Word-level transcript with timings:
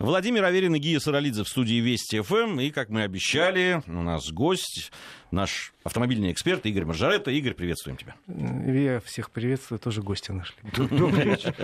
Владимир 0.00 0.44
Аверин 0.44 0.74
и 0.74 0.78
Гия 0.78 0.98
Саралидзе 0.98 1.44
в 1.44 1.48
студии 1.48 1.74
Вести 1.74 2.22
ФМ. 2.22 2.58
И, 2.60 2.70
как 2.70 2.88
мы 2.88 3.02
обещали, 3.02 3.82
у 3.86 4.02
нас 4.02 4.32
гость, 4.32 4.92
наш 5.30 5.74
автомобильный 5.82 6.32
эксперт 6.32 6.64
Игорь 6.66 6.84
Маржаретто. 6.84 7.30
Игорь, 7.30 7.54
приветствуем 7.54 7.96
тебя. 7.96 8.14
Я 8.26 9.00
всех 9.00 9.30
приветствую, 9.30 9.78
тоже 9.78 10.02
гостя 10.02 10.32
нашли. 10.32 10.56
Добрый 10.76 11.24
вечер. 11.24 11.54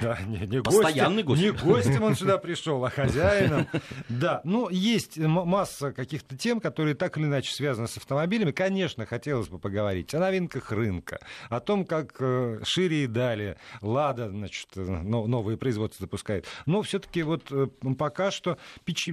Да, 0.00 0.18
не, 0.26 0.46
не 0.46 0.62
Постоянный 0.62 1.22
гость. 1.22 1.42
Не 1.42 1.50
гостем 1.50 2.02
он 2.02 2.14
сюда 2.14 2.38
пришел, 2.38 2.84
а 2.84 2.90
хозяином. 2.90 3.66
Да, 4.08 4.40
ну, 4.44 4.68
есть 4.68 5.18
масса 5.18 5.92
каких-то 5.92 6.36
тем, 6.36 6.60
которые 6.60 6.94
так 6.94 7.18
или 7.18 7.24
иначе 7.24 7.52
связаны 7.52 7.88
с 7.88 7.96
автомобилями. 7.96 8.52
Конечно, 8.52 9.06
хотелось 9.06 9.48
бы 9.48 9.58
поговорить 9.58 10.14
о 10.14 10.20
новинках 10.20 10.72
рынка, 10.72 11.18
о 11.48 11.60
том, 11.60 11.84
как 11.84 12.16
э, 12.20 12.60
шире 12.64 13.04
и 13.04 13.06
далее 13.06 13.56
Лада, 13.80 14.30
значит, 14.30 14.68
э, 14.76 14.82
новые 14.82 15.56
производства 15.56 16.04
запускает. 16.04 16.46
Но 16.66 16.82
все-таки 16.82 17.22
вот 17.22 17.48
Э, 17.58 17.66
пока 17.98 18.30
что 18.30 18.58
печ... 18.84 19.10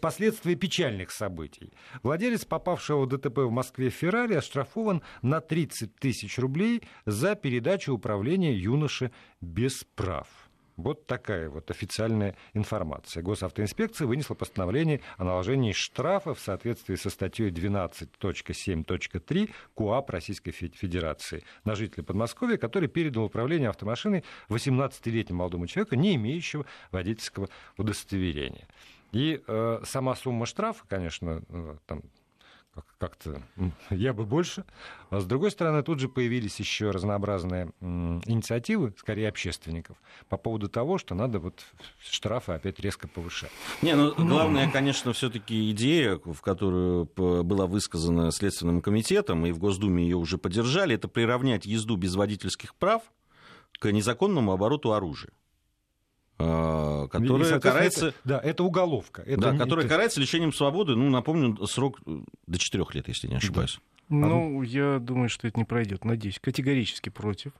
последствия 0.00 0.54
печальных 0.54 1.10
событий. 1.10 1.72
Владелец 2.02 2.44
попавшего 2.44 3.04
в 3.04 3.08
ДТП 3.08 3.38
в 3.38 3.50
Москве 3.50 3.69
Феррари 3.90 4.34
оштрафован 4.34 5.02
на 5.22 5.40
30 5.40 5.96
тысяч 5.96 6.38
рублей 6.38 6.82
за 7.06 7.34
передачу 7.34 7.92
управления 7.92 8.54
юноши 8.54 9.10
без 9.40 9.84
прав. 9.94 10.28
Вот 10.82 11.06
такая 11.06 11.48
вот 11.50 11.70
официальная 11.70 12.34
информация. 12.54 13.22
Госавтоинспекция 13.22 14.06
вынесла 14.06 14.34
постановление 14.34 15.02
о 15.18 15.24
наложении 15.24 15.72
штрафа 15.72 16.32
в 16.34 16.40
соответствии 16.40 16.94
со 16.94 17.10
статьей 17.10 17.50
12.7.3 17.50 19.50
КУАП 19.74 20.10
Российской 20.10 20.52
Федерации 20.52 21.44
на 21.64 21.74
жителя 21.74 22.02
Подмосковья, 22.02 22.56
который 22.56 22.88
передал 22.88 23.24
управление 23.24 23.68
автомашиной 23.68 24.24
18-летнему 24.48 25.40
молодому 25.40 25.66
человеку, 25.66 25.96
не 25.96 26.16
имеющего 26.16 26.64
водительского 26.92 27.50
удостоверения. 27.76 28.66
И 29.12 29.42
э, 29.46 29.80
сама 29.84 30.14
сумма 30.14 30.46
штрафа, 30.46 30.82
конечно, 30.88 31.42
э, 31.48 31.76
там 31.86 32.00
как-то 32.98 33.42
я 33.90 34.12
бы 34.12 34.24
больше. 34.24 34.64
А 35.10 35.20
с 35.20 35.24
другой 35.24 35.50
стороны, 35.50 35.82
тут 35.82 36.00
же 36.00 36.08
появились 36.08 36.58
еще 36.60 36.90
разнообразные 36.90 37.70
инициативы, 37.80 38.94
скорее 38.98 39.28
общественников, 39.28 39.96
по 40.28 40.36
поводу 40.36 40.68
того, 40.68 40.98
что 40.98 41.14
надо 41.14 41.38
вот 41.38 41.60
штрафы 42.00 42.52
опять 42.52 42.80
резко 42.80 43.08
повышать. 43.08 43.50
Не, 43.82 43.94
ну 43.94 44.14
главная, 44.16 44.70
конечно, 44.70 45.12
все-таки 45.12 45.70
идея, 45.72 46.20
в 46.24 46.40
которую 46.40 47.06
была 47.16 47.66
высказана 47.66 48.30
Следственным 48.30 48.80
комитетом, 48.80 49.46
и 49.46 49.52
в 49.52 49.58
Госдуме 49.58 50.04
ее 50.04 50.16
уже 50.16 50.38
поддержали, 50.38 50.94
это 50.94 51.08
приравнять 51.08 51.66
езду 51.66 51.96
без 51.96 52.14
водительских 52.14 52.74
прав 52.74 53.02
к 53.78 53.90
незаконному 53.90 54.52
обороту 54.52 54.92
оружия. 54.92 55.32
А, 56.42 57.08
которая 57.08 57.60
карается... 57.60 58.08
Это, 58.08 58.16
да, 58.24 58.40
это 58.40 58.64
уголовка. 58.64 59.22
Это 59.22 59.40
да, 59.40 59.52
не, 59.52 59.58
которая 59.58 59.84
это... 59.84 59.94
карается 59.94 60.20
лишением 60.20 60.52
свободы, 60.52 60.94
ну, 60.94 61.10
напомню, 61.10 61.66
срок 61.66 62.00
э, 62.06 62.20
до 62.46 62.58
4 62.58 62.84
лет, 62.94 63.08
если 63.08 63.28
не 63.28 63.36
ошибаюсь. 63.36 63.78
Ну, 64.08 64.62
я 64.62 64.98
думаю, 64.98 65.28
что 65.28 65.46
это 65.46 65.58
не 65.58 65.64
пройдет, 65.64 66.04
надеюсь. 66.04 66.40
Категорически 66.40 67.10
против. 67.10 67.52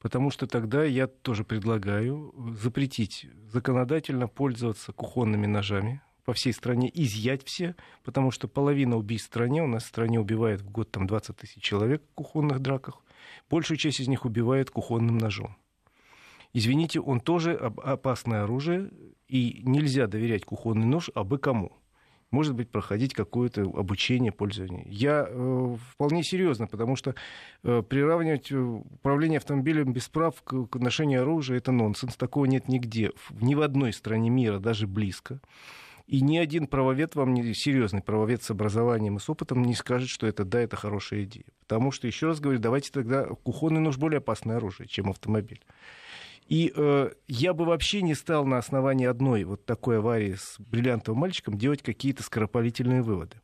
Потому 0.00 0.30
что 0.30 0.46
тогда 0.46 0.82
я 0.82 1.08
тоже 1.08 1.44
предлагаю 1.44 2.34
запретить 2.58 3.26
законодательно 3.52 4.28
пользоваться 4.28 4.92
кухонными 4.92 5.46
ножами 5.46 6.00
по 6.24 6.32
всей 6.32 6.54
стране, 6.54 6.90
изъять 6.94 7.44
все, 7.44 7.74
потому 8.02 8.30
что 8.30 8.48
половина 8.48 8.96
убийств 8.96 9.26
в 9.26 9.32
стране, 9.32 9.62
у 9.62 9.66
нас 9.66 9.84
в 9.84 9.88
стране 9.88 10.18
убивает 10.18 10.62
в 10.62 10.70
год 10.70 10.90
там, 10.90 11.06
20 11.06 11.36
тысяч 11.36 11.62
человек 11.62 12.02
в 12.12 12.14
кухонных 12.14 12.60
драках, 12.60 13.02
большую 13.50 13.76
часть 13.76 14.00
из 14.00 14.08
них 14.08 14.24
убивает 14.24 14.70
кухонным 14.70 15.18
ножом 15.18 15.56
извините, 16.52 17.00
он 17.00 17.20
тоже 17.20 17.54
опасное 17.54 18.44
оружие, 18.44 18.90
и 19.28 19.62
нельзя 19.64 20.06
доверять 20.06 20.44
кухонный 20.44 20.86
нож 20.86 21.10
абы 21.14 21.38
кому. 21.38 21.72
Может 22.30 22.54
быть, 22.54 22.70
проходить 22.70 23.12
какое-то 23.12 23.62
обучение 23.62 24.30
пользования. 24.30 24.86
Я 24.88 25.26
э, 25.28 25.76
вполне 25.90 26.22
серьезно, 26.22 26.68
потому 26.68 26.94
что 26.94 27.16
э, 27.64 27.82
приравнивать 27.82 28.52
э, 28.52 28.56
управление 28.56 29.38
автомобилем 29.38 29.92
без 29.92 30.08
прав 30.08 30.40
к, 30.42 30.66
к 30.66 30.76
ношению 30.76 31.22
оружия 31.22 31.58
это 31.58 31.72
нонсенс. 31.72 32.14
Такого 32.16 32.44
нет 32.44 32.68
нигде, 32.68 33.10
ни 33.40 33.56
в 33.56 33.62
одной 33.62 33.92
стране 33.92 34.30
мира, 34.30 34.60
даже 34.60 34.86
близко. 34.86 35.40
И 36.06 36.20
ни 36.20 36.38
один 36.38 36.68
правовед 36.68 37.16
вам, 37.16 37.34
не, 37.34 37.52
серьезный 37.54 38.02
правовед 38.02 38.42
с 38.44 38.50
образованием 38.50 39.16
и 39.16 39.20
с 39.20 39.28
опытом 39.28 39.62
не 39.62 39.74
скажет, 39.74 40.08
что 40.08 40.26
это 40.28 40.44
да, 40.44 40.60
это 40.60 40.76
хорошая 40.76 41.24
идея. 41.24 41.44
Потому 41.62 41.90
что, 41.90 42.06
еще 42.06 42.26
раз 42.28 42.38
говорю, 42.40 42.60
давайте 42.60 42.92
тогда 42.92 43.26
кухонный 43.26 43.80
нож 43.80 43.96
более 43.96 44.18
опасное 44.18 44.56
оружие, 44.56 44.86
чем 44.88 45.10
автомобиль. 45.10 45.60
И 46.50 46.72
э, 46.74 47.10
я 47.28 47.54
бы 47.54 47.64
вообще 47.64 48.02
не 48.02 48.14
стал 48.14 48.44
на 48.44 48.58
основании 48.58 49.06
одной 49.06 49.44
вот 49.44 49.64
такой 49.64 49.98
аварии 49.98 50.34
с 50.34 50.56
бриллиантовым 50.58 51.20
мальчиком 51.20 51.56
делать 51.56 51.80
какие-то 51.80 52.24
скоропалительные 52.24 53.02
выводы. 53.02 53.36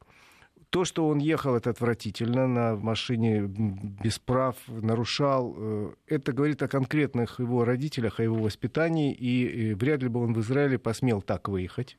То, 0.71 0.85
что 0.85 1.07
он 1.07 1.19
ехал, 1.19 1.55
это 1.55 1.71
отвратительно, 1.71 2.49
на 2.49 2.75
машине 2.75 3.43
без 3.47 4.19
прав, 4.19 4.57
нарушал, 4.67 5.55
э, 5.57 5.93
это 6.09 6.33
говорит 6.33 6.63
о 6.65 6.69
конкретных 6.69 7.39
его 7.39 7.65
родителях, 7.65 8.19
о 8.19 8.25
его 8.25 8.39
воспитании, 8.39 9.15
и, 9.15 9.71
и 9.71 9.75
вряд 9.75 10.03
ли 10.03 10.09
бы 10.09 10.21
он 10.21 10.35
в 10.35 10.41
Израиле 10.41 10.77
посмел 10.77 11.23
так 11.23 11.49
выехать 11.49 11.97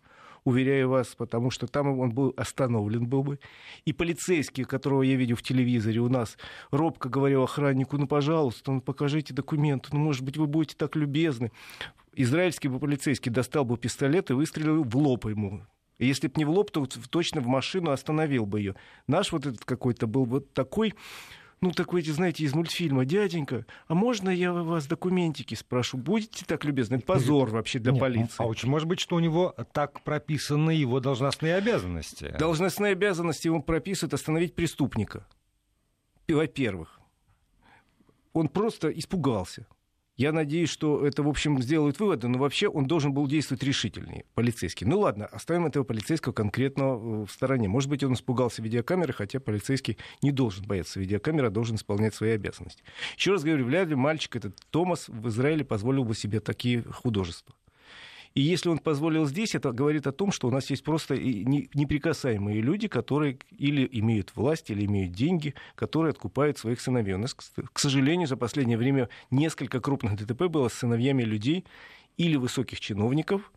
уверяю 0.48 0.88
вас, 0.88 1.14
потому 1.16 1.52
что 1.52 1.68
там 1.68 2.00
он 2.00 2.12
был 2.12 2.34
остановлен 2.38 3.06
был 3.06 3.22
бы. 3.22 3.40
И 3.84 3.92
полицейский, 3.92 4.64
которого 4.64 5.02
я 5.02 5.18
видел 5.18 5.36
в 5.36 5.44
телевизоре 5.44 6.00
у 6.00 6.08
нас, 6.08 6.38
робко 6.72 7.10
говорил 7.10 7.44
охраннику, 7.44 7.98
ну, 7.98 8.08
пожалуйста, 8.08 8.72
ну, 8.72 8.80
покажите 8.80 9.34
документы, 9.34 9.90
ну, 9.92 10.00
может 10.00 10.24
быть, 10.24 10.38
вы 10.38 10.48
будете 10.48 10.78
так 10.78 10.96
любезны. 10.96 11.52
Израильский 12.16 12.70
бы 12.70 12.80
полицейский 12.80 13.30
достал 13.30 13.66
бы 13.66 13.78
пистолет 13.78 14.30
и 14.30 14.34
выстрелил 14.34 14.84
в 14.84 14.96
лоб 14.96 15.26
ему. 15.26 15.64
Если 16.00 16.28
бы 16.28 16.34
не 16.38 16.46
в 16.46 16.50
лоб, 16.50 16.72
то 16.72 16.88
точно 17.10 17.42
в 17.42 17.48
машину 17.48 17.92
остановил 17.92 18.46
бы 18.46 18.60
ее. 18.60 18.76
Наш 19.06 19.34
вот 19.34 19.46
этот 19.46 19.66
какой-то 19.66 20.08
был 20.08 20.24
вот 20.24 20.54
такой 20.54 20.94
ну, 21.60 21.72
такой, 21.72 22.04
знаете, 22.04 22.44
из 22.44 22.54
мультфильма, 22.54 23.06
дяденька, 23.06 23.66
а 23.88 23.96
можно 23.96 24.30
я 24.30 24.54
у 24.54 24.64
вас 24.64 24.86
документики 24.86 25.56
спрошу? 25.56 25.98
Будете 25.98 26.46
так 26.46 26.64
любезны? 26.66 27.00
Позор 27.06 27.50
вообще 27.50 27.80
для 27.80 27.94
Нет, 27.94 28.00
полиции. 28.00 28.44
А 28.44 28.46
очень 28.46 28.70
может 28.70 28.88
быть, 28.88 29.00
что 29.00 29.16
у 29.16 29.20
него 29.20 29.56
так 29.74 30.04
прописаны 30.04 30.72
его 30.72 31.00
должностные 31.00 31.56
обязанности. 31.56 32.36
Должностные 32.38 32.92
обязанности 32.92 33.48
ему 33.48 33.64
прописывают 33.64 34.14
остановить 34.14 34.54
преступника. 34.54 35.26
Во-первых, 36.28 37.00
он 38.34 38.50
просто 38.50 38.90
испугался. 38.90 39.66
Я 40.18 40.32
надеюсь, 40.32 40.72
что 40.72 41.06
это, 41.06 41.22
в 41.22 41.28
общем, 41.28 41.62
сделают 41.62 42.00
выводы, 42.00 42.28
но 42.28 42.40
вообще 42.40 42.68
он 42.68 42.88
должен 42.88 43.14
был 43.14 43.28
действовать 43.28 43.62
решительнее, 43.62 44.26
полицейский. 44.34 44.88
Ну 44.88 45.00
ладно, 45.00 45.28
оставим 45.28 45.68
этого 45.68 45.84
полицейского 45.84 46.34
конкретно 46.34 46.84
э, 46.84 47.26
в 47.26 47.30
стороне. 47.30 47.68
Может 47.68 47.88
быть, 47.88 48.04
он 48.04 48.14
испугался 48.14 48.64
видеокамеры, 48.64 49.14
хотя 49.14 49.40
полицейский 49.40 50.00
не 50.24 50.32
должен 50.32 50.66
бояться 50.66 51.00
видеокамеры, 51.00 51.48
а 51.48 51.52
должен 51.52 51.76
исполнять 51.76 52.16
свои 52.16 52.32
обязанности. 52.32 52.82
Еще 53.16 53.32
раз 53.32 53.44
говорю, 53.44 53.66
вряд 53.66 53.90
ли 53.90 53.96
мальчик 53.96 54.36
этот 54.38 54.56
Томас 54.72 55.08
в 55.08 55.28
Израиле 55.28 55.64
позволил 55.64 56.04
бы 56.04 56.16
себе 56.16 56.40
такие 56.40 56.82
художества. 56.82 57.54
И 58.38 58.42
если 58.42 58.70
он 58.70 58.78
позволил 58.78 59.26
здесь, 59.26 59.56
это 59.56 59.72
говорит 59.72 60.06
о 60.06 60.12
том, 60.12 60.32
что 60.32 60.48
у 60.48 60.52
нас 60.52 60.70
есть 60.70 60.84
просто 60.84 61.18
неприкасаемые 61.18 62.62
люди, 62.62 62.88
которые 62.88 63.40
или 63.50 63.90
имеют 63.92 64.36
власть, 64.36 64.70
или 64.70 64.86
имеют 64.86 65.14
деньги, 65.14 65.56
которые 65.74 66.12
откупают 66.12 66.60
своих 66.60 66.80
сыновей. 66.80 67.16
У 67.16 67.18
нас, 67.18 67.34
к 67.34 67.80
сожалению, 67.80 68.28
за 68.28 68.38
последнее 68.38 68.78
время 68.78 69.10
несколько 69.32 69.82
крупных 69.82 70.18
ДТП 70.18 70.44
было 70.44 70.70
с 70.70 70.74
сыновьями 70.74 71.24
людей 71.24 71.66
или 72.18 72.36
высоких 72.36 72.80
чиновников. 72.80 73.52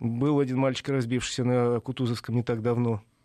Был 0.00 0.40
один 0.40 0.58
мальчик, 0.58 0.88
разбившийся 0.88 1.44
на 1.44 1.78
Кутузовском 1.78 2.34
не 2.34 2.42
так 2.42 2.62
давно– 2.62 3.04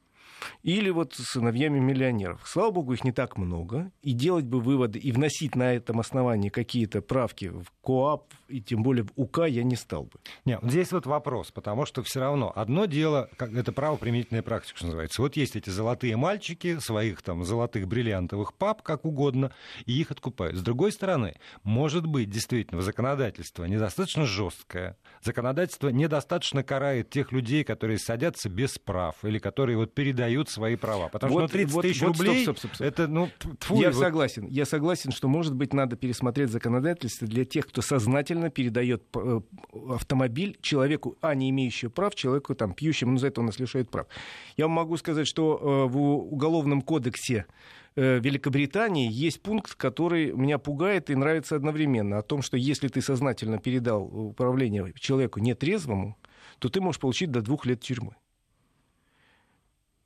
или 0.63 0.89
вот 0.89 1.13
сыновьями 1.13 1.79
миллионеров. 1.79 2.41
Слава 2.45 2.71
богу, 2.71 2.93
их 2.93 3.03
не 3.03 3.11
так 3.11 3.37
много. 3.37 3.91
И 4.01 4.13
делать 4.13 4.45
бы 4.45 4.59
выводы 4.59 4.99
и 4.99 5.11
вносить 5.11 5.55
на 5.55 5.73
этом 5.73 5.99
основании 5.99 6.49
какие-то 6.49 7.01
правки 7.01 7.45
в 7.45 7.65
КОАП 7.81 8.33
и 8.47 8.61
тем 8.61 8.83
более 8.83 9.05
в 9.05 9.11
УК 9.15 9.45
я 9.47 9.63
не 9.63 9.75
стал 9.75 10.03
бы. 10.03 10.19
Нет, 10.45 10.59
здесь 10.63 10.91
вот 10.91 11.05
вопрос, 11.05 11.51
потому 11.51 11.85
что 11.85 12.03
все 12.03 12.19
равно 12.19 12.51
одно 12.55 12.85
дело, 12.85 13.29
как 13.37 13.53
это 13.53 13.71
правоприменительная 13.71 14.41
практика, 14.43 14.77
что 14.77 14.87
называется. 14.87 15.21
Вот 15.21 15.35
есть 15.37 15.55
эти 15.55 15.69
золотые 15.69 16.17
мальчики, 16.17 16.79
своих 16.79 17.21
там 17.21 17.43
золотых 17.43 17.87
бриллиантовых 17.87 18.53
пап, 18.53 18.81
как 18.81 19.05
угодно, 19.05 19.51
и 19.85 19.93
их 19.99 20.11
откупают. 20.11 20.57
С 20.57 20.61
другой 20.61 20.91
стороны, 20.91 21.35
может 21.63 22.05
быть, 22.05 22.29
действительно, 22.29 22.81
законодательство 22.81 23.65
недостаточно 23.65 24.25
жесткое, 24.25 24.97
законодательство 25.21 25.89
недостаточно 25.89 26.63
карает 26.63 27.09
тех 27.09 27.31
людей, 27.31 27.63
которые 27.63 27.97
садятся 27.97 28.49
без 28.49 28.77
прав 28.77 29.23
или 29.23 29.39
которые 29.39 29.77
вот 29.77 29.93
передают 29.93 30.30
отдают 30.31 30.49
свои 30.49 30.75
права. 30.75 31.09
Потому 31.09 31.33
вот, 31.33 31.49
что 31.49 31.57
ну, 31.57 31.63
30 31.63 31.73
вот, 31.73 31.81
тысяч 31.81 32.01
вот, 32.01 32.17
рублей, 32.17 32.43
стоп, 32.43 32.57
стоп, 32.57 32.75
стоп. 32.75 32.87
это, 32.87 33.07
ну, 33.07 33.29
тьфу, 33.59 33.81
Я 33.81 33.91
вот... 33.91 33.99
согласен. 33.99 34.47
Я 34.47 34.65
согласен, 34.65 35.11
что, 35.11 35.27
может 35.27 35.55
быть, 35.55 35.73
надо 35.73 35.95
пересмотреть 35.95 36.49
законодательство 36.49 37.27
для 37.27 37.45
тех, 37.45 37.67
кто 37.67 37.81
сознательно 37.81 38.49
передает 38.49 39.03
э, 39.15 39.41
автомобиль 39.89 40.57
человеку, 40.61 41.17
а 41.21 41.35
не 41.35 41.49
имеющему 41.49 41.91
прав, 41.91 42.15
человеку, 42.15 42.55
там, 42.55 42.73
пьющему, 42.73 43.11
ну, 43.11 43.17
за 43.17 43.27
это 43.27 43.41
у 43.41 43.43
нас 43.43 43.59
лишают 43.59 43.89
прав. 43.89 44.07
Я 44.57 44.65
вам 44.65 44.73
могу 44.73 44.97
сказать, 44.97 45.27
что 45.27 45.59
э, 45.59 45.91
в 45.91 45.97
Уголовном 45.97 46.81
кодексе 46.81 47.45
э, 47.95 48.19
Великобритании 48.19 49.09
есть 49.11 49.41
пункт, 49.41 49.75
который 49.75 50.31
меня 50.31 50.57
пугает 50.57 51.09
и 51.09 51.15
нравится 51.15 51.55
одновременно. 51.55 52.17
О 52.17 52.21
том, 52.21 52.41
что 52.41 52.57
если 52.57 52.87
ты 52.87 53.01
сознательно 53.01 53.57
передал 53.57 54.03
управление 54.03 54.93
человеку 54.99 55.39
нетрезвому, 55.39 56.17
то 56.59 56.69
ты 56.69 56.79
можешь 56.79 56.99
получить 56.99 57.31
до 57.31 57.41
двух 57.41 57.65
лет 57.65 57.81
тюрьмы 57.81 58.15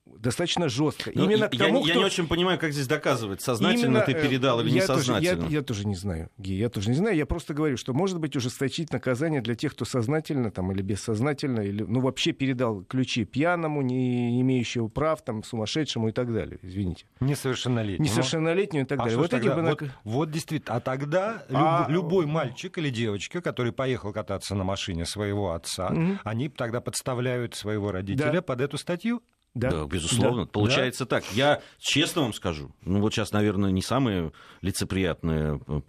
достаточно 0.05 0.69
жестко. 0.69 1.11
Но 1.13 1.23
ну, 1.23 1.29
Именно 1.29 1.49
я, 1.51 1.59
тому, 1.59 1.85
я 1.85 1.91
кто... 1.91 1.99
не 1.99 2.05
очень 2.05 2.27
понимаю, 2.27 2.59
как 2.59 2.71
здесь 2.71 2.87
доказывать, 2.87 3.41
сознательно 3.41 3.97
Именно, 3.97 4.01
ты 4.01 4.11
э, 4.11 4.21
передал 4.21 4.61
или 4.61 4.69
несознательно. 4.69 5.35
Тоже, 5.35 5.51
я, 5.51 5.57
я 5.57 5.61
тоже 5.61 5.87
не 5.87 5.95
знаю, 5.95 6.29
Гей, 6.37 6.57
я 6.57 6.69
тоже 6.69 6.89
не 6.89 6.95
знаю. 6.95 7.15
Я 7.15 7.25
просто 7.25 7.53
говорю, 7.53 7.77
что 7.77 7.93
может 7.93 8.19
быть 8.19 8.35
ужесточить 8.35 8.91
наказание 8.91 9.41
для 9.41 9.55
тех, 9.55 9.73
кто 9.73 9.85
сознательно 9.85 10.51
там, 10.51 10.71
или 10.71 10.81
бессознательно, 10.81 11.61
или 11.61 11.83
ну, 11.83 12.01
вообще 12.01 12.31
передал 12.31 12.83
ключи 12.83 13.25
пьяному, 13.25 13.81
не 13.81 14.41
имеющему 14.41 14.89
прав, 14.89 15.23
там, 15.23 15.43
сумасшедшему 15.43 16.09
и 16.09 16.11
так 16.11 16.31
далее. 16.33 16.59
Извините. 16.61 17.05
Несовершеннолетнему. 17.19 18.07
Несовершеннолетнему 18.07 18.85
и 18.85 18.87
так 18.87 18.99
а 18.99 19.03
далее. 19.03 19.17
Вот, 19.17 19.31
тогда, 19.31 19.55
бы... 19.55 19.61
вот, 19.63 19.83
вот 20.03 20.31
действительно. 20.31 20.75
А 20.75 20.79
тогда 20.79 21.43
а... 21.49 21.87
любой 21.89 22.25
мальчик 22.25 22.77
или 22.77 22.89
девочка, 22.89 23.41
который 23.41 23.71
поехал 23.71 24.13
кататься 24.13 24.55
на 24.55 24.63
машине 24.63 25.05
своего 25.05 25.53
отца, 25.53 25.87
угу. 25.87 26.19
они 26.23 26.49
тогда 26.49 26.81
подставляют 26.81 27.55
своего 27.55 27.91
родителя 27.91 28.31
да. 28.33 28.41
под 28.41 28.61
эту 28.61 28.77
статью? 28.77 29.21
Да, 29.55 29.71
да 29.71 29.85
безусловно. 29.85 30.43
Да. 30.43 30.51
Получается 30.51 31.05
да. 31.05 31.17
так. 31.17 31.31
Я 31.33 31.61
честно 31.79 32.23
вам 32.23 32.33
скажу, 32.33 32.71
ну 32.83 32.99
вот 32.99 33.13
сейчас, 33.13 33.31
наверное, 33.31 33.71
не 33.71 33.81
самая 33.81 34.33
лицеприятная 34.61 35.61
э, 35.67 35.81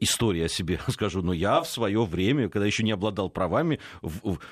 история 0.00 0.46
о 0.46 0.48
себе 0.48 0.80
скажу, 0.88 1.22
но 1.22 1.32
я 1.32 1.62
в 1.62 1.68
свое 1.68 2.04
время, 2.04 2.48
когда 2.48 2.66
еще 2.66 2.82
не 2.82 2.90
обладал 2.90 3.30
правами, 3.30 3.78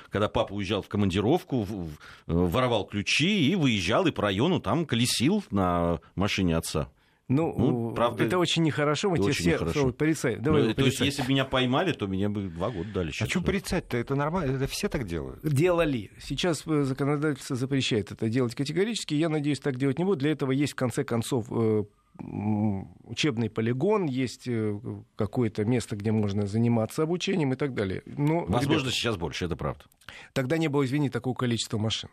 когда 0.09 0.29
папа 0.29 0.53
уезжал 0.53 0.81
в 0.81 0.87
командировку, 0.87 1.67
э, 1.67 2.33
воровал 2.33 2.85
ключи 2.85 3.51
и 3.51 3.55
выезжал 3.55 4.07
и 4.07 4.11
по 4.11 4.23
району 4.23 4.61
там 4.61 4.85
колесил 4.85 5.43
на 5.51 5.99
машине 6.15 6.55
отца. 6.55 6.87
Ну, 7.29 7.55
ну 7.57 7.93
правда, 7.93 8.25
это 8.25 8.37
очень 8.37 8.63
нехорошо, 8.63 9.09
мы 9.09 9.17
тебе 9.17 9.31
все 9.31 9.53
нехорошо. 9.53 9.93
порицаем. 9.93 10.41
Давай 10.41 10.63
ну, 10.63 10.73
то 10.73 10.83
есть, 10.83 10.99
если 10.99 11.21
бы 11.21 11.29
меня 11.29 11.45
поймали, 11.45 11.93
то 11.93 12.05
меня 12.05 12.29
бы 12.29 12.43
два 12.49 12.69
года 12.69 12.89
дали. 12.93 13.11
А 13.17 13.25
что 13.25 13.41
порицать-то? 13.41 13.95
Это 13.95 14.15
нормально, 14.15 14.57
это 14.57 14.67
все 14.67 14.89
так 14.89 15.07
делают. 15.07 15.39
Делали. 15.41 16.11
Сейчас 16.21 16.63
э, 16.67 16.83
законодательство 16.83 17.55
запрещает 17.55 18.11
это 18.11 18.27
делать 18.27 18.55
категорически. 18.55 19.13
Я 19.13 19.29
надеюсь, 19.29 19.61
так 19.61 19.77
делать 19.77 19.99
не 19.99 20.05
буду. 20.05 20.17
Для 20.17 20.31
этого 20.31 20.51
есть, 20.51 20.73
в 20.73 20.75
конце 20.75 21.05
концов, 21.05 21.47
э, 21.49 21.85
учебный 22.19 23.49
полигон, 23.49 24.05
есть 24.05 24.47
э, 24.47 24.77
какое-то 25.15 25.63
место, 25.63 25.95
где 25.95 26.11
можно 26.11 26.45
заниматься 26.45 27.03
обучением 27.03 27.53
и 27.53 27.55
так 27.55 27.73
далее. 27.73 28.03
Но, 28.05 28.41
Возможно, 28.41 28.81
ребята, 28.81 28.91
сейчас 28.91 29.15
больше, 29.15 29.45
это 29.45 29.55
правда. 29.55 29.85
Тогда 30.33 30.57
не 30.57 30.67
было, 30.67 30.83
извини, 30.83 31.09
такого 31.09 31.33
количества 31.33 31.77
машин 31.77 32.09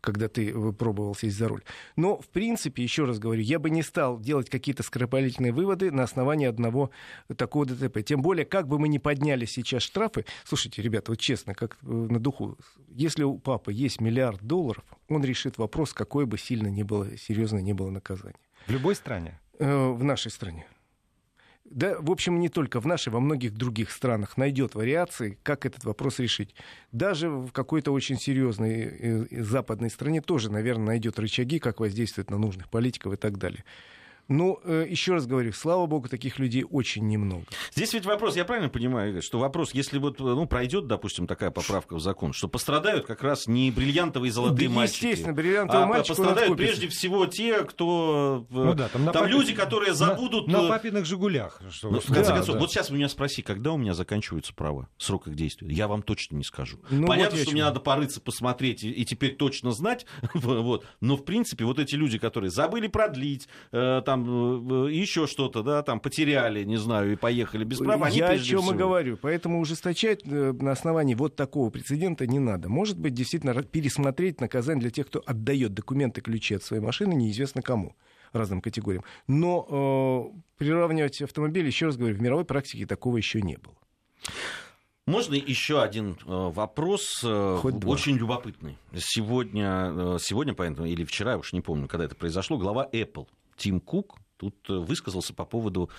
когда 0.00 0.28
ты 0.28 0.52
пробовал 0.72 1.14
сесть 1.14 1.36
за 1.36 1.48
руль. 1.48 1.62
Но, 1.96 2.18
в 2.18 2.28
принципе, 2.28 2.82
еще 2.82 3.04
раз 3.04 3.18
говорю, 3.18 3.42
я 3.42 3.58
бы 3.58 3.70
не 3.70 3.82
стал 3.82 4.18
делать 4.18 4.50
какие-то 4.50 4.82
скоропалительные 4.82 5.52
выводы 5.52 5.90
на 5.90 6.02
основании 6.02 6.46
одного 6.46 6.90
такого 7.36 7.66
ДТП. 7.66 8.02
Тем 8.04 8.22
более, 8.22 8.44
как 8.44 8.68
бы 8.68 8.78
мы 8.78 8.88
ни 8.88 8.98
подняли 8.98 9.44
сейчас 9.44 9.82
штрафы, 9.82 10.24
слушайте, 10.44 10.82
ребята, 10.82 11.12
вот 11.12 11.20
честно, 11.20 11.54
как 11.54 11.78
э, 11.82 11.86
на 11.86 12.18
духу, 12.18 12.58
если 12.88 13.22
у 13.22 13.38
папы 13.38 13.72
есть 13.72 14.00
миллиард 14.00 14.42
долларов, 14.42 14.84
он 15.08 15.24
решит 15.24 15.58
вопрос, 15.58 15.92
какое 15.92 16.26
бы 16.26 16.38
сильно 16.38 16.68
не 16.68 16.82
было, 16.82 17.16
серьезно 17.16 17.58
не 17.58 17.72
было 17.72 17.90
наказание. 17.90 18.40
В 18.66 18.72
любой 18.72 18.94
стране? 18.94 19.40
Э, 19.58 19.90
в 19.90 20.04
нашей 20.04 20.30
стране 20.30 20.66
да, 21.70 21.96
в 22.00 22.10
общем, 22.10 22.40
не 22.40 22.48
только 22.48 22.80
в 22.80 22.86
нашей, 22.86 23.10
во 23.12 23.20
многих 23.20 23.54
других 23.54 23.92
странах 23.92 24.36
найдет 24.36 24.74
вариации, 24.74 25.38
как 25.44 25.64
этот 25.64 25.84
вопрос 25.84 26.18
решить. 26.18 26.52
Даже 26.90 27.30
в 27.30 27.52
какой-то 27.52 27.92
очень 27.92 28.18
серьезной 28.18 28.72
э, 28.72 29.26
э, 29.30 29.42
западной 29.42 29.88
стране 29.88 30.20
тоже, 30.20 30.50
наверное, 30.50 30.86
найдет 30.86 31.20
рычаги, 31.20 31.60
как 31.60 31.78
воздействовать 31.78 32.28
на 32.28 32.38
нужных 32.38 32.68
политиков 32.68 33.12
и 33.12 33.16
так 33.16 33.38
далее. 33.38 33.64
Ну, 34.30 34.60
э, 34.62 34.86
еще 34.88 35.14
раз 35.14 35.26
говорю, 35.26 35.52
слава 35.52 35.86
богу, 35.86 36.08
таких 36.08 36.38
людей 36.38 36.64
очень 36.70 37.06
немного. 37.08 37.42
Здесь 37.74 37.92
ведь 37.92 38.06
вопрос, 38.06 38.36
я 38.36 38.44
правильно 38.44 38.68
понимаю, 38.68 39.20
что 39.22 39.40
вопрос, 39.40 39.74
если 39.74 39.98
вот 39.98 40.20
ну, 40.20 40.46
пройдет, 40.46 40.86
допустим, 40.86 41.26
такая 41.26 41.50
поправка 41.50 41.96
в 41.96 42.00
закон, 42.00 42.32
что 42.32 42.46
пострадают 42.46 43.06
как 43.06 43.24
раз 43.24 43.48
не 43.48 43.72
бриллиантовые 43.72 44.30
золотые 44.30 44.68
да, 44.68 44.74
мальчики, 44.76 45.06
естественно, 45.06 45.32
бриллиантовые 45.32 45.84
а 45.84 45.88
мальчики 45.88 46.16
пострадают 46.16 46.56
прежде 46.56 46.86
всего 46.86 47.26
те, 47.26 47.64
кто... 47.64 48.46
Э, 48.50 48.54
ну, 48.54 48.74
да, 48.74 48.88
там 48.88 49.04
там 49.06 49.12
папин... 49.14 49.30
люди, 49.30 49.52
которые 49.52 49.94
забудут... 49.94 50.46
На, 50.46 50.62
на 50.62 50.68
папиных 50.68 51.06
«Жигулях». 51.06 51.60
Что 51.68 51.90
ну, 51.90 51.98
в 51.98 52.06
конце 52.06 52.30
да, 52.30 52.36
концов, 52.36 52.54
да. 52.54 52.60
вот 52.60 52.70
сейчас 52.70 52.90
вы 52.90 52.98
меня 52.98 53.08
спроси, 53.08 53.42
когда 53.42 53.72
у 53.72 53.78
меня 53.78 53.94
заканчиваются 53.94 54.54
права, 54.54 54.88
срок 54.96 55.26
их 55.26 55.34
действия, 55.34 55.68
я 55.72 55.88
вам 55.88 56.02
точно 56.02 56.36
не 56.36 56.44
скажу. 56.44 56.78
Ну, 56.88 57.08
Понятно, 57.08 57.36
вот 57.36 57.42
что 57.42 57.52
мне 57.52 57.64
надо 57.64 57.80
порыться, 57.80 58.20
посмотреть 58.20 58.84
и, 58.84 58.90
и 58.92 59.04
теперь 59.04 59.34
точно 59.34 59.72
знать, 59.72 60.06
вот. 60.34 60.86
но 61.00 61.16
в 61.16 61.24
принципе 61.24 61.64
вот 61.64 61.80
эти 61.80 61.96
люди, 61.96 62.16
которые 62.18 62.50
забыли 62.50 62.86
продлить, 62.86 63.48
э, 63.72 64.02
там 64.06 64.19
еще 64.88 65.26
что-то, 65.26 65.62
да, 65.62 65.82
там 65.82 66.00
потеряли, 66.00 66.64
не 66.64 66.76
знаю, 66.76 67.12
и 67.12 67.16
поехали 67.16 67.64
без 67.64 67.78
права. 67.78 68.08
Я 68.08 68.28
о 68.28 68.38
чем 68.38 68.62
всего... 68.62 68.72
и 68.72 68.76
говорю. 68.76 69.18
Поэтому 69.20 69.60
ужесточать 69.60 70.20
э, 70.24 70.52
на 70.52 70.72
основании 70.72 71.14
вот 71.14 71.36
такого 71.36 71.70
прецедента 71.70 72.26
не 72.26 72.38
надо. 72.38 72.68
Может 72.68 72.98
быть, 72.98 73.14
действительно 73.14 73.62
пересмотреть 73.62 74.40
наказание 74.40 74.82
для 74.82 74.90
тех, 74.90 75.06
кто 75.06 75.22
отдает 75.26 75.74
документы, 75.74 76.20
ключи 76.20 76.54
от 76.54 76.62
своей 76.62 76.82
машины 76.82 77.14
неизвестно 77.14 77.62
кому 77.62 77.96
разным 78.32 78.60
категориям. 78.60 79.04
Но 79.26 80.32
э, 80.34 80.40
приравнивать 80.58 81.20
автомобили, 81.22 81.66
еще 81.66 81.86
раз 81.86 81.96
говорю, 81.96 82.16
в 82.16 82.22
мировой 82.22 82.44
практике 82.44 82.86
такого 82.86 83.16
еще 83.16 83.42
не 83.42 83.56
было. 83.56 83.74
Можно 85.06 85.34
еще 85.34 85.82
один 85.82 86.12
э, 86.12 86.16
вопрос, 86.26 87.22
э, 87.24 87.58
Хоть 87.60 87.84
очень 87.84 88.16
два. 88.16 88.36
любопытный. 88.36 88.78
Сегодня, 88.96 89.92
э, 89.92 90.18
сегодня, 90.20 90.54
поэтому, 90.54 90.86
или 90.86 91.04
вчера, 91.04 91.32
я 91.32 91.38
уж 91.38 91.52
не 91.52 91.60
помню, 91.60 91.88
когда 91.88 92.04
это 92.04 92.14
произошло, 92.14 92.58
глава 92.58 92.88
Apple 92.92 93.26
Тим 93.60 93.78
Кук 93.78 94.18
тут 94.38 94.56
э, 94.70 94.72
высказался 94.72 95.34
по 95.34 95.44
поводу 95.44 95.90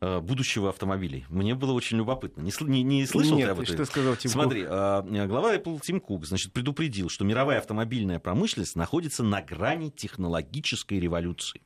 э, 0.00 0.18
будущего 0.18 0.68
автомобилей. 0.70 1.24
Мне 1.28 1.54
было 1.54 1.72
очень 1.72 1.96
любопытно. 1.96 2.42
Не, 2.42 2.50
не, 2.66 2.82
не 2.82 3.06
слышал 3.06 3.36
Нет, 3.36 3.46
ты 3.46 3.52
об 3.52 3.60
этом? 3.60 3.74
что 3.76 3.84
сказал 3.84 4.16
Тим 4.16 4.32
Смотри, 4.32 4.62
Кук? 4.62 4.72
Э, 4.72 5.26
глава 5.28 5.54
Apple 5.54 5.80
Тим 5.80 6.00
Кук 6.00 6.26
значит, 6.26 6.52
предупредил, 6.52 7.08
что 7.08 7.24
мировая 7.24 7.58
автомобильная 7.58 8.18
промышленность 8.18 8.74
находится 8.74 9.22
на 9.22 9.42
грани 9.42 9.90
технологической 9.90 10.98
революции. 10.98 11.62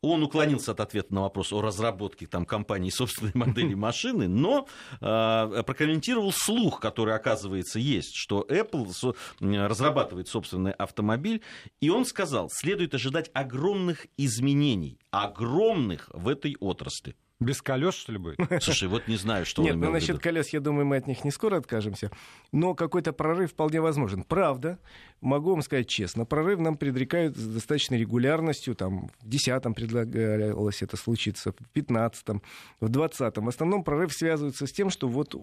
Он 0.00 0.22
уклонился 0.22 0.72
от 0.72 0.80
ответа 0.80 1.12
на 1.12 1.22
вопрос 1.22 1.52
о 1.52 1.60
разработке 1.60 2.26
там, 2.26 2.44
компании 2.44 2.90
собственной 2.90 3.32
модели 3.34 3.74
машины, 3.74 4.28
но 4.28 4.68
э, 5.00 5.62
прокомментировал 5.66 6.32
слух, 6.32 6.80
который, 6.80 7.14
оказывается, 7.14 7.78
есть, 7.78 8.14
что 8.14 8.46
Apple 8.48 8.92
со, 8.92 9.14
разрабатывает 9.40 10.28
собственный 10.28 10.72
автомобиль, 10.72 11.42
и 11.80 11.90
он 11.90 12.04
сказал, 12.04 12.48
следует 12.50 12.94
ожидать 12.94 13.30
огромных 13.34 14.06
изменений, 14.16 14.98
огромных 15.10 16.08
в 16.12 16.28
этой 16.28 16.56
отрасли. 16.60 17.16
Без 17.40 17.62
колес, 17.62 17.94
что 17.94 18.10
ли, 18.12 18.18
будет? 18.18 18.36
Слушай, 18.62 18.88
вот 18.88 19.06
не 19.06 19.16
знаю, 19.16 19.46
что 19.46 19.62
Нет, 19.62 19.76
ну 19.76 19.92
насчет 19.92 20.18
колес, 20.18 20.48
я 20.48 20.58
думаю, 20.58 20.86
мы 20.86 20.96
от 20.96 21.06
них 21.06 21.24
не 21.24 21.30
скоро 21.30 21.58
откажемся. 21.58 22.10
Но 22.50 22.74
какой-то 22.74 23.12
прорыв 23.12 23.52
вполне 23.52 23.80
возможен. 23.80 24.24
Правда, 24.24 24.80
могу 25.20 25.50
вам 25.50 25.62
сказать 25.62 25.86
честно, 25.86 26.24
прорыв 26.24 26.58
нам 26.58 26.76
предрекают 26.76 27.36
с 27.36 27.46
достаточной 27.46 27.98
регулярностью. 27.98 28.74
Там, 28.74 29.10
в 29.20 29.28
10-м 29.28 29.74
предлагалось 29.74 30.82
это 30.82 30.96
случиться, 30.96 31.52
в 31.52 31.76
15-м, 31.76 32.42
в 32.80 32.90
20-м. 32.90 33.44
В 33.44 33.48
основном 33.48 33.84
прорыв 33.84 34.12
связывается 34.12 34.66
с 34.66 34.72
тем, 34.72 34.90
что 34.90 35.06
вот 35.06 35.34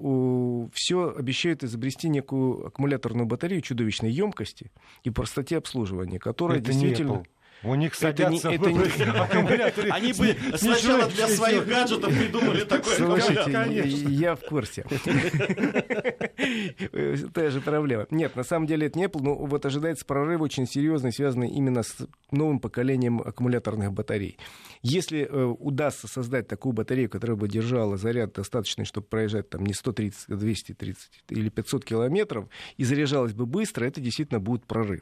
все 0.73 1.15
обещают 1.15 1.63
изобрести 1.63 2.09
некую 2.09 2.67
аккумуляторную 2.67 3.25
батарею 3.25 3.61
чудовищной 3.61 4.11
емкости 4.11 4.69
и 5.03 5.11
простоте 5.11 5.57
обслуживания, 5.57 6.19
которая 6.19 6.59
это 6.59 6.73
действительно... 6.73 7.23
У 7.63 7.75
них 7.75 7.95
садятся 7.95 8.51
это 8.51 8.69
не, 8.69 8.79
это 8.79 9.05
не... 9.05 9.11
аккумуляторы. 9.11 9.89
Они 9.89 10.13
бы 10.13 10.35
сначала 10.55 11.07
для 11.07 11.27
своих 11.27 11.67
гаджетов 11.67 12.15
придумали 12.15 12.63
такой 12.63 12.93
Слушайте, 12.93 13.83
я 14.09 14.35
в 14.35 14.41
курсе. 14.41 14.83
Та 17.33 17.49
же 17.49 17.61
проблема. 17.61 18.05
Нет, 18.11 18.35
на 18.35 18.43
самом 18.43 18.67
деле 18.67 18.87
это 18.87 18.99
не 18.99 19.05
Apple, 19.05 19.21
но 19.21 19.35
вот 19.35 19.65
ожидается 19.65 20.05
прорыв 20.05 20.41
очень 20.41 20.67
серьезный, 20.67 21.11
связанный 21.11 21.49
именно 21.49 21.83
с 21.83 21.95
новым 22.31 22.59
поколением 22.59 23.21
аккумуляторных 23.21 23.93
батарей. 23.93 24.37
Если 24.81 25.21
э, 25.21 25.45
удастся 25.45 26.07
создать 26.07 26.47
такую 26.47 26.73
батарею, 26.73 27.09
которая 27.09 27.35
бы 27.35 27.47
держала 27.47 27.97
заряд 27.97 28.33
достаточный, 28.33 28.85
чтобы 28.85 29.07
проезжать 29.07 29.49
там 29.49 29.65
не 29.65 29.73
130, 29.73 30.29
а 30.29 30.35
230 30.35 31.09
или 31.29 31.49
500 31.49 31.83
километров, 31.83 32.47
и 32.77 32.83
заряжалась 32.83 33.33
бы 33.33 33.45
быстро, 33.45 33.85
это 33.85 34.01
действительно 34.01 34.39
будет 34.39 34.65
прорыв. 34.65 35.01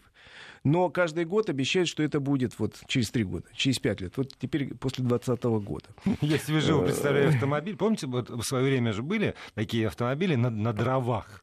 Но 0.64 0.90
каждый 0.90 1.26
год 1.26 1.50
обещают, 1.50 1.90
что 1.90 2.04
это 2.04 2.22
будет 2.22 2.58
вот 2.58 2.76
через 2.88 3.10
три 3.12 3.26
года, 3.26 3.46
через 3.54 3.80
пять 3.80 4.00
лет. 4.00 4.16
Вот 4.16 4.34
теперь 4.40 4.74
после 4.76 5.04
2020 5.04 5.44
года. 5.66 5.86
Я 6.22 6.38
себе 6.38 6.62
живу, 6.62 6.84
представляю 6.84 7.30
автомобиль. 7.30 7.76
Помните, 7.76 8.08
вот 8.08 8.30
в 8.30 8.44
свое 8.44 8.66
время 8.66 8.94
же 8.94 9.04
были 9.04 9.36
такие 9.56 9.88
автомобили 9.88 10.36
на, 10.36 10.50
на 10.50 10.72
дровах. 10.72 11.42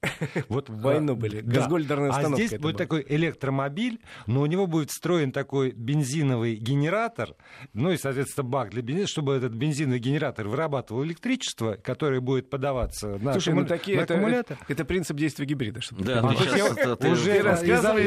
Вот 0.49 0.71
в 0.71 0.81
войну 0.81 1.17
были. 1.17 1.43
Да. 1.43 1.61
Газгольдерная 1.61 2.11
установка. 2.11 2.43
А 2.43 2.47
здесь 2.47 2.59
будет 2.59 2.79
такой 2.79 3.05
электромобиль, 3.07 4.01
но 4.27 4.41
у 4.41 4.47
него 4.47 4.67
будет 4.67 4.91
встроен 4.91 5.33
такой 5.33 5.73
бензиновый 5.73 6.57
генератор, 6.57 7.35
ну 7.75 7.93
и, 7.93 7.99
соответственно, 7.99 8.49
бак 8.49 8.71
для 8.71 8.81
бензина, 8.81 9.07
чтобы 9.07 9.35
этот 9.35 9.53
бензиновый 9.53 9.99
генератор 9.99 10.49
вырабатывал 10.49 11.05
электричество, 11.05 11.75
которое 11.75 12.21
будет 12.21 12.49
подаваться 12.49 13.19
на, 13.19 13.33
Слушай, 13.33 13.51
аккуму... 13.51 13.63
ну, 13.63 13.67
такие, 13.69 13.99
на 13.99 14.03
это, 14.03 14.15
аккумулятор. 14.15 14.59
Это, 14.63 14.73
это 14.73 14.85
принцип 14.87 15.17
действия 15.17 15.45
гибрида. 15.45 15.81
Да, 15.99 16.23
ты 16.29 16.37
сейчас, 16.37 16.73
уже 17.05 17.39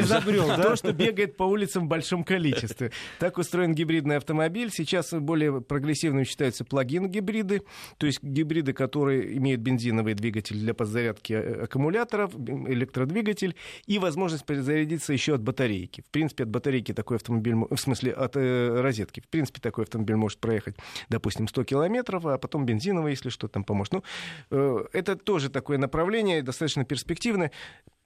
изобрел, 0.00 0.48
да? 0.48 0.62
То, 0.62 0.76
что 0.76 0.92
бегает 1.06 1.36
по 1.36 1.44
улицам 1.44 1.84
в 1.84 1.88
большом 1.88 2.24
количестве. 2.24 2.90
Так 3.18 3.38
устроен 3.38 3.74
гибридный 3.74 4.16
автомобиль. 4.16 4.70
Сейчас 4.70 5.12
более 5.12 5.60
прогрессивными 5.60 6.24
считаются 6.24 6.64
плагин-гибриды, 6.64 7.62
то 7.98 8.06
есть 8.06 8.22
гибриды, 8.22 8.72
которые 8.72 9.36
имеют 9.38 9.60
бензиновый 9.60 10.14
двигатель 10.14 10.56
для 10.56 10.74
подзарядки 10.74 11.32
э, 11.32 11.64
аккумуляторов, 11.64 12.34
электродвигатель 12.34 13.54
и 13.86 13.98
возможность 13.98 14.44
перезарядиться 14.44 15.12
еще 15.12 15.34
от 15.34 15.42
батарейки. 15.42 16.02
В 16.02 16.10
принципе, 16.10 16.44
от 16.44 16.50
батарейки 16.50 16.92
такой 16.92 17.16
автомобиль, 17.16 17.54
в 17.54 17.76
смысле, 17.76 18.12
от 18.12 18.36
э, 18.36 18.80
розетки. 18.80 19.20
В 19.20 19.28
принципе, 19.28 19.60
такой 19.60 19.84
автомобиль 19.84 20.16
может 20.16 20.38
проехать, 20.38 20.76
допустим, 21.08 21.48
100 21.48 21.64
километров, 21.64 22.26
а 22.26 22.38
потом 22.38 22.66
бензиновый, 22.66 23.12
если 23.12 23.30
что, 23.30 23.48
там 23.48 23.64
поможет. 23.64 23.92
Ну, 23.92 24.02
э, 24.50 24.84
это 24.92 25.16
тоже 25.16 25.50
такое 25.50 25.78
направление, 25.78 26.42
достаточно 26.42 26.84
перспективное. 26.84 27.50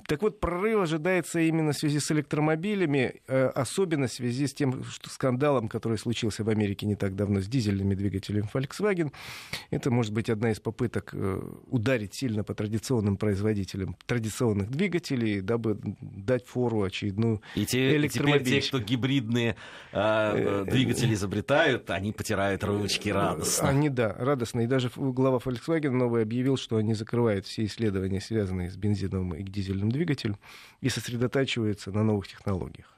Так 0.08 0.22
вот, 0.22 0.40
прорыв 0.40 0.80
ожидается 0.80 1.38
именно 1.38 1.72
в 1.72 1.76
связи 1.76 2.00
с 2.00 2.10
электромобилями, 2.10 3.20
э, 3.28 3.48
особенно 3.48 4.06
в 4.06 4.10
связи 4.10 4.46
с 4.46 4.54
тем 4.54 4.82
что 4.84 5.10
скандалом, 5.10 5.68
который 5.68 5.98
случился 5.98 6.44
в 6.44 6.48
Америке 6.48 6.86
не 6.86 6.94
так 6.94 7.14
давно 7.14 7.42
с 7.42 7.46
дизельными 7.46 7.94
двигателями 7.94 8.48
Volkswagen. 8.50 9.12
Это 9.70 9.90
может 9.90 10.14
быть 10.14 10.30
одна 10.30 10.50
из 10.50 10.60
попыток 10.60 11.10
э, 11.12 11.42
ударить 11.66 12.14
сильно 12.14 12.42
по 12.42 12.54
традиционным 12.54 13.18
производителям 13.18 13.96
традиционных 14.06 14.70
двигателей, 14.70 15.42
дабы 15.42 15.78
дать 16.00 16.46
фору 16.46 16.84
очередную 16.84 17.42
И 17.54 17.66
те, 17.66 18.08
теперь 18.08 18.42
те, 18.42 18.62
кто 18.62 18.78
гибридные 18.78 19.56
э, 19.92 20.64
двигатели 20.70 21.12
изобретают, 21.12 21.90
они 21.90 22.12
потирают 22.12 22.64
ручки 22.64 23.10
радостно. 23.10 23.68
Они, 23.68 23.90
да, 23.90 24.14
радостно. 24.18 24.60
И 24.60 24.66
даже 24.66 24.90
глава 24.96 25.36
Volkswagen 25.36 25.90
новый 25.90 26.22
объявил, 26.22 26.56
что 26.56 26.78
они 26.78 26.94
закрывают 26.94 27.44
все 27.44 27.66
исследования, 27.66 28.22
связанные 28.22 28.70
с 28.70 28.76
бензиновым 28.76 29.34
и 29.34 29.42
дизельным 29.42 29.90
двигатель 29.98 30.36
и 30.80 30.88
сосредотачивается 30.88 31.90
на 31.90 32.02
новых 32.04 32.28
технологиях. 32.28 32.94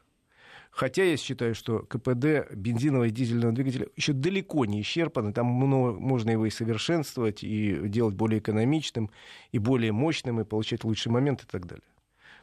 Хотя 0.70 1.02
я 1.02 1.16
считаю, 1.16 1.54
что 1.54 1.80
КПД 1.80 2.52
бензинового 2.54 3.08
и 3.08 3.10
дизельного 3.10 3.52
двигателя 3.52 3.88
еще 3.96 4.12
далеко 4.12 4.64
не 4.66 4.80
исчерпан, 4.82 5.32
там 5.32 5.46
много, 5.46 5.98
можно 5.98 6.30
его 6.30 6.46
и 6.46 6.50
совершенствовать, 6.50 7.42
и 7.42 7.88
делать 7.88 8.14
более 8.14 8.38
экономичным, 8.38 9.10
и 9.50 9.58
более 9.58 9.90
мощным, 9.90 10.40
и 10.40 10.44
получать 10.44 10.84
лучший 10.84 11.10
момент 11.10 11.42
и 11.42 11.46
так 11.46 11.66
далее. 11.66 11.84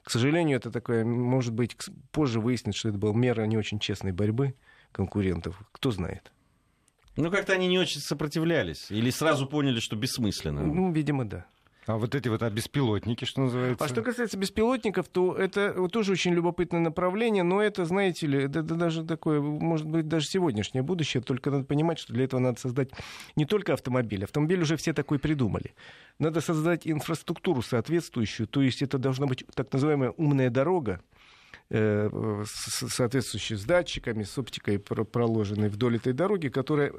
К 0.04 0.12
сожалению, 0.12 0.58
это 0.58 0.72
такое, 0.72 1.06
может 1.06 1.54
быть, 1.54 1.78
позже 2.12 2.40
выяснится, 2.40 2.80
что 2.80 2.90
это 2.90 2.98
была 2.98 3.14
мера 3.14 3.44
не 3.44 3.58
очень 3.58 3.80
честной 3.80 4.12
борьбы 4.12 4.56
конкурентов. 4.92 5.62
Кто 5.72 5.92
знает. 5.92 6.32
Ну, 7.16 7.32
как-то 7.32 7.54
они 7.54 7.68
не 7.68 7.80
очень 7.80 8.02
сопротивлялись. 8.02 8.92
Или 8.92 9.10
сразу 9.10 9.48
поняли, 9.48 9.80
что 9.80 9.96
бессмысленно. 9.96 10.64
Ну, 10.64 10.92
видимо, 10.92 11.26
да. 11.26 11.46
А 11.88 11.96
вот 11.98 12.16
эти 12.16 12.28
вот 12.28 12.44
беспилотники, 12.52 13.24
что 13.24 13.42
называется? 13.42 13.86
А 13.86 13.88
что 13.88 14.02
касается 14.02 14.38
беспилотников, 14.38 15.08
то 15.08 15.34
это 15.34 15.88
тоже 15.88 16.12
очень 16.12 16.34
любопытное 16.34 16.82
направление, 16.82 17.44
но 17.44 17.62
это, 17.62 17.86
знаете 17.86 18.28
ли, 18.28 18.44
это, 18.44 18.60
это 18.60 18.76
даже 18.76 19.06
такое, 19.06 19.40
может 19.40 19.88
быть, 19.88 20.06
даже 20.08 20.28
сегодняшнее 20.28 20.82
будущее, 20.82 21.24
только 21.24 21.50
надо 21.50 21.64
понимать, 21.64 21.98
что 21.98 22.12
для 22.12 22.26
этого 22.26 22.42
надо 22.42 22.60
создать 22.60 22.90
не 23.38 23.46
только 23.46 23.72
автомобиль, 23.72 24.26
автомобиль 24.26 24.62
уже 24.62 24.76
все 24.76 24.92
такой 24.92 25.18
придумали. 25.18 25.76
Надо 26.20 26.42
создать 26.42 26.86
инфраструктуру 26.86 27.62
соответствующую, 27.62 28.48
то 28.48 28.62
есть 28.62 28.82
это 28.82 28.98
должна 28.98 29.26
быть 29.26 29.46
так 29.56 29.72
называемая 29.72 30.12
умная 30.18 30.50
дорога, 30.50 31.02
соответствующие 31.70 33.58
с 33.58 33.66
датчиками, 33.66 34.24
с 34.24 34.38
оптикой 34.38 34.80
проложенной 34.80 35.68
вдоль 35.68 35.98
этой 35.98 36.14
дороги, 36.14 36.48
которая 36.48 36.94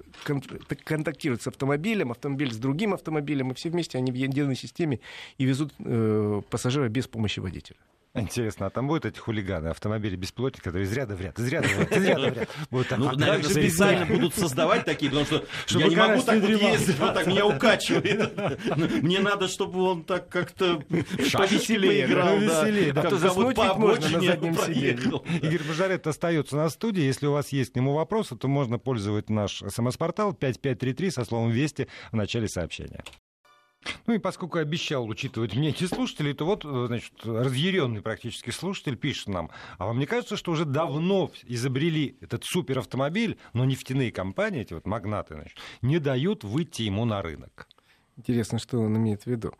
контактирует 0.84 1.42
с 1.42 1.46
автомобилем, 1.46 2.10
автомобиль 2.10 2.52
с 2.52 2.56
другим 2.58 2.92
автомобилем, 2.92 3.50
и 3.50 3.54
все 3.54 3.70
вместе 3.70 3.96
они 3.96 4.12
в 4.12 4.14
единой 4.14 4.56
системе 4.56 5.00
и 5.38 5.44
везут 5.44 5.72
э, 5.78 6.42
пассажира 6.50 6.88
без 6.88 7.06
помощи 7.08 7.40
водителя. 7.40 7.78
Интересно, 8.14 8.66
а 8.66 8.70
там 8.70 8.88
будут 8.88 9.04
эти 9.04 9.18
хулиганы, 9.18 9.68
автомобили 9.68 10.16
беспилотники, 10.16 10.62
которые 10.62 10.84
из 10.84 10.92
ряда 10.92 11.14
в 11.14 11.20
ряд, 11.20 11.38
из 11.38 11.48
ряда 11.48 11.68
в 11.68 11.78
ряд, 11.78 11.92
из 11.96 12.04
ряда 12.04 12.30
в 12.30 12.38
ряд. 12.38 12.48
Будут 12.70 12.90
ну, 12.96 13.12
наверное, 13.12 13.42
специально 13.42 14.06
будут 14.14 14.34
создавать 14.34 14.84
такие, 14.84 15.10
потому 15.10 15.26
что 15.26 15.44
чтобы 15.66 15.84
я 15.84 15.88
не 15.90 15.96
могу 15.96 16.22
так 16.22 16.40
вот 16.40 16.50
ездить, 16.50 16.98
вот 16.98 17.14
так 17.14 17.26
меня 17.26 17.46
укачивает. 17.56 19.02
Мне 19.02 19.20
надо, 19.20 19.48
чтобы 19.48 19.82
он 19.82 20.04
так 20.04 20.28
как-то 20.28 20.82
повеселее 20.88 22.06
играл. 22.06 22.38
Веселее, 22.38 22.92
да. 22.92 23.02
А 23.02 23.10
то 23.10 23.18
заснуть 23.18 23.56
можно 23.56 24.08
на 24.08 24.20
заднем 24.20 24.54
сиденье. 24.56 25.22
Игорь 25.42 25.62
Бажарет 25.68 26.06
остается 26.06 26.56
на 26.56 26.68
студии. 26.70 27.02
Если 27.02 27.26
у 27.26 27.32
вас 27.32 27.50
есть 27.50 27.72
к 27.72 27.76
нему 27.76 27.94
вопросы, 27.94 28.36
то 28.36 28.48
можно 28.48 28.78
пользоваться 28.78 29.32
наш 29.32 29.62
смс-портал 29.68 30.32
5533 30.32 31.10
со 31.10 31.24
словом 31.24 31.50
«Вести» 31.50 31.88
в 32.10 32.16
начале 32.16 32.48
сообщения. 32.48 33.04
Ну 34.06 34.14
и 34.14 34.18
поскольку 34.18 34.58
обещал 34.58 35.06
учитывать 35.06 35.54
мнение 35.54 35.86
слушателей, 35.86 36.34
то 36.34 36.44
вот, 36.44 36.64
значит, 36.64 37.12
разъяренный 37.24 38.02
практически 38.02 38.50
слушатель 38.50 38.96
пишет 38.96 39.28
нам, 39.28 39.50
а 39.78 39.86
вам 39.86 39.98
не 39.98 40.06
кажется, 40.06 40.36
что 40.36 40.52
уже 40.52 40.64
давно 40.64 41.30
изобрели 41.44 42.16
этот 42.20 42.44
суперавтомобиль, 42.44 43.38
но 43.52 43.64
нефтяные 43.64 44.10
компании, 44.10 44.62
эти 44.62 44.74
вот 44.74 44.86
магнаты, 44.86 45.34
значит, 45.34 45.58
не 45.82 45.98
дают 45.98 46.44
выйти 46.44 46.82
ему 46.82 47.04
на 47.04 47.22
рынок? 47.22 47.68
Интересно, 48.16 48.58
что 48.58 48.78
он 48.80 48.96
имеет 48.96 49.22
в 49.22 49.26
виду. 49.26 49.54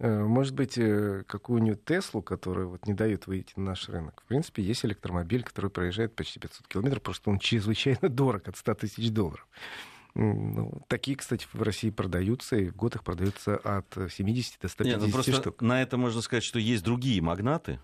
Э, 0.00 0.24
может 0.24 0.54
быть, 0.54 0.78
э, 0.78 1.24
какую-нибудь 1.28 1.84
Теслу, 1.84 2.22
которая 2.22 2.66
вот 2.66 2.86
не 2.86 2.94
дает 2.94 3.26
выйти 3.26 3.52
на 3.56 3.66
наш 3.66 3.88
рынок. 3.88 4.22
В 4.24 4.28
принципе, 4.28 4.62
есть 4.62 4.84
электромобиль, 4.84 5.42
который 5.42 5.70
проезжает 5.70 6.16
почти 6.16 6.40
500 6.40 6.66
километров, 6.68 7.02
просто 7.02 7.28
он 7.28 7.38
чрезвычайно 7.38 8.08
дорог, 8.08 8.48
от 8.48 8.56
100 8.56 8.74
тысяч 8.74 9.10
долларов. 9.10 9.46
Ну, 10.14 10.82
такие, 10.88 11.16
кстати, 11.16 11.46
в 11.52 11.62
России 11.62 11.90
продаются, 11.90 12.56
и 12.56 12.68
в 12.68 12.76
год 12.76 12.96
их 12.96 13.04
продаются 13.04 13.56
от 13.56 13.86
70 14.10 14.60
до 14.60 14.68
150 14.68 14.84
Нет, 14.84 15.06
ну 15.06 15.12
просто 15.12 15.32
штук. 15.32 15.62
На 15.62 15.82
это 15.82 15.96
можно 15.96 16.20
сказать, 16.20 16.42
что 16.42 16.58
есть 16.58 16.82
другие 16.82 17.22
магнаты, 17.22 17.78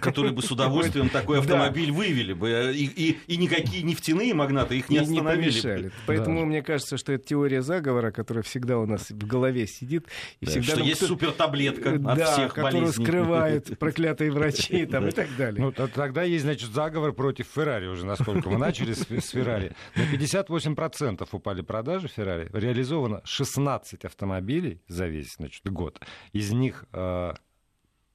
которые 0.00 0.32
бы 0.32 0.42
с 0.42 0.50
удовольствием 0.50 1.08
такой 1.10 1.40
автомобиль 1.40 1.90
вывели 1.90 2.32
бы. 2.32 2.48
Э, 2.48 2.72
и, 2.74 3.36
никакие 3.36 3.82
нефтяные 3.82 4.34
магнаты 4.34 4.78
их 4.78 4.88
не 4.88 4.98
остановили. 4.98 5.90
Поэтому 6.06 6.44
мне 6.44 6.62
кажется, 6.62 6.96
что 6.96 7.12
это 7.12 7.26
теория 7.26 7.62
заговора, 7.62 8.10
которая 8.10 8.42
всегда 8.42 8.78
у 8.78 8.86
нас 8.86 9.10
в 9.10 9.26
голове 9.26 9.66
сидит. 9.66 10.06
И 10.40 10.46
всегда 10.46 10.76
что 10.76 10.80
есть 10.80 11.06
супертаблетка 11.06 11.94
от 11.94 12.02
да, 12.02 12.32
всех 12.32 12.54
которую 12.54 12.92
скрывают 12.92 13.78
проклятые 13.78 14.30
врачи 14.30 14.82
и 14.82 14.86
так 14.86 15.28
далее. 15.36 15.60
Ну, 15.62 15.72
тогда 15.72 16.22
есть, 16.22 16.44
значит, 16.44 16.70
заговор 16.70 17.12
против 17.12 17.46
Феррари 17.54 17.86
уже, 17.86 18.06
насколько 18.06 18.50
мы 18.50 18.58
начали 18.58 18.92
с 18.92 19.30
Феррари. 19.30 19.72
На 19.96 20.02
58% 20.02 21.28
упали 21.32 21.62
продажи 21.72 22.06
Ferrari 22.06 22.50
реализовано 22.52 23.22
16 23.24 24.04
автомобилей 24.04 24.82
за 24.88 25.06
весь 25.06 25.36
значит, 25.36 25.64
год. 25.72 25.98
Из 26.34 26.52
них 26.52 26.84
5 26.90 27.38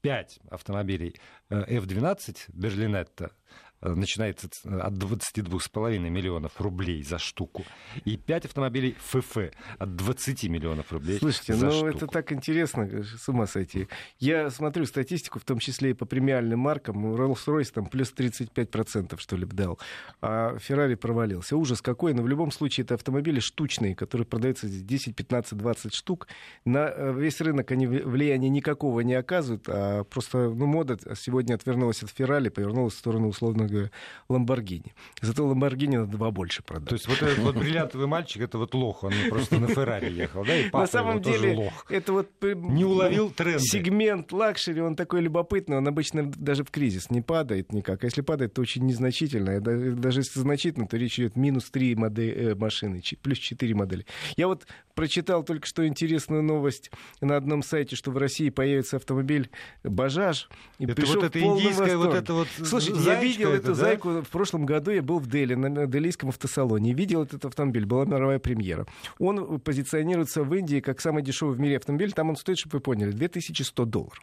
э, 0.04 0.24
автомобилей 0.52 1.16
F12 1.50 2.38
Берлинетта 2.50 3.32
Э, 3.82 3.94
начинается 3.94 4.48
от 4.64 4.94
22,5 4.94 6.10
миллионов 6.10 6.60
рублей 6.60 7.04
за 7.04 7.20
штуку. 7.20 7.64
И 8.06 8.18
5 8.18 8.46
автомобилей 8.46 8.96
ФФ 9.00 9.38
от 9.78 9.96
20 9.96 10.44
миллионов 10.46 10.92
рублей 10.92 11.20
Слушайте, 11.20 11.54
за 11.54 11.68
ну 11.68 11.72
штуку. 11.72 11.88
это 11.90 12.08
так 12.08 12.32
интересно, 12.32 13.04
с 13.04 13.30
ума 13.30 13.46
сойти. 13.46 13.88
Я 14.20 14.50
смотрю 14.50 14.86
статистику, 14.86 15.40
в 15.40 15.44
том 15.44 15.60
числе 15.60 15.92
и 15.92 15.94
по 15.94 16.06
премиальным 16.06 16.60
маркам. 16.60 17.16
Rolls-Royce 17.16 17.72
там 17.74 17.86
плюс 17.86 18.12
35% 18.18 19.20
что 19.20 19.36
ли 19.36 19.46
дал, 19.46 19.80
а 20.22 20.56
Ferrari 20.58 20.96
провалился. 20.96 21.56
Ужас 21.56 21.82
какой, 21.82 22.14
но 22.14 22.24
в 22.24 22.28
любом 22.28 22.52
случае 22.52 22.84
это 22.84 22.96
автомобили 22.96 23.40
штучные, 23.40 23.96
которые 23.96 24.26
продаются 24.26 24.68
10, 24.68 25.16
15, 25.16 25.54
20 25.56 25.94
штук. 25.94 26.28
На 26.66 26.90
э, 26.90 27.14
весь 27.16 27.40
рынок 27.42 27.72
они 27.72 27.86
влияния 27.86 28.50
никакого 28.50 29.02
не 29.02 29.14
оказывают, 29.14 29.66
а 29.68 30.04
просто 30.04 30.50
ну, 30.50 30.66
мода 30.66 30.98
сегодня 31.16 31.54
отвернулась 31.54 32.02
от 32.02 32.10
Ferrari, 32.10 32.50
повернулась 32.50 32.96
в 32.96 32.98
сторону 32.98 33.28
условно 33.28 33.67
говоря, 33.68 33.92
Ламборгини. 34.30 34.94
Зато 35.22 35.46
Ламборгини 35.46 35.98
на 35.98 36.08
два 36.08 36.32
больше 36.32 36.64
продать. 36.64 36.90
То 36.90 36.96
есть 36.96 37.08
вот 37.08 37.22
этот 37.22 37.38
вот 37.40 37.56
бриллиантовый 37.56 38.08
мальчик, 38.08 38.42
это 38.42 38.58
вот 38.58 38.74
лох, 38.74 39.04
он 39.04 39.14
просто 39.30 39.60
на 39.60 39.68
Феррари 39.68 40.12
ехал, 40.12 40.46
да, 40.46 40.56
и 40.58 40.70
папа 40.70 40.80
На 40.80 40.88
самом 40.88 41.22
деле, 41.22 41.56
лох. 41.56 41.86
это 41.90 42.14
вот 42.14 42.30
не 42.42 42.86
уловил 42.86 43.30
тренд. 43.30 43.62
Сегмент 43.62 44.32
luxury, 44.32 44.82
он 44.82 44.96
такой 44.96 45.22
любопытный, 45.22 45.78
он 45.78 45.88
обычно 45.88 46.32
даже 46.36 46.64
в 46.64 46.72
кризис 46.72 47.10
не 47.10 47.22
падает 47.22 47.72
никак. 47.74 48.04
А 48.04 48.08
если 48.08 48.22
падает, 48.22 48.54
то 48.54 48.62
очень 48.62 48.86
незначительно. 48.86 49.60
Даже 49.62 50.22
если 50.22 50.40
значительно, 50.40 50.88
то 50.88 50.98
речь 50.98 51.20
идет 51.20 51.36
минус 51.36 51.70
3 51.70 51.96
модели, 51.96 52.52
э, 52.52 52.56
машины, 52.56 53.02
плюс 53.22 53.38
4 53.38 53.76
модели. 53.76 54.06
Я 54.36 54.48
вот 54.48 54.68
прочитал 54.98 55.44
только 55.44 55.68
что 55.68 55.88
интересную 55.88 56.42
новость 56.42 56.92
на 57.22 57.38
одном 57.38 57.62
сайте, 57.62 57.96
что 57.96 58.10
в 58.12 58.18
России 58.18 58.50
появится 58.50 58.98
автомобиль 58.98 59.52
«Бажаж». 59.84 60.50
И 60.80 60.86
это 60.86 61.06
вот 61.06 61.24
это 61.24 61.40
индийская, 61.40 61.98
вот 61.98 62.16
это 62.16 62.34
вот 62.34 62.48
Слушай, 62.66 62.96
я 63.04 63.22
видел 63.22 63.52
эту 63.58 63.68
да? 63.68 63.74
зайку 63.76 64.22
в 64.22 64.30
прошлом 64.30 64.66
году, 64.66 64.92
я 64.92 65.02
был 65.02 65.20
в 65.20 65.28
Дели, 65.28 65.56
на 65.56 65.88
делийском 65.88 66.30
автосалоне, 66.30 66.94
видел 66.94 67.24
этот 67.24 67.46
автомобиль, 67.46 67.86
была 67.86 68.06
мировая 68.06 68.40
премьера. 68.40 68.86
Он 69.20 69.60
позиционируется 69.60 70.44
в 70.44 70.54
Индии 70.54 70.80
как 70.80 71.02
самый 71.02 71.24
дешевый 71.24 71.56
в 71.56 71.60
мире 71.60 71.78
автомобиль, 71.78 72.12
там 72.14 72.30
он 72.30 72.36
стоит, 72.36 72.58
чтобы 72.60 72.78
вы 72.78 72.82
поняли, 72.82 73.12
2100 73.12 73.86
долларов. 73.86 74.22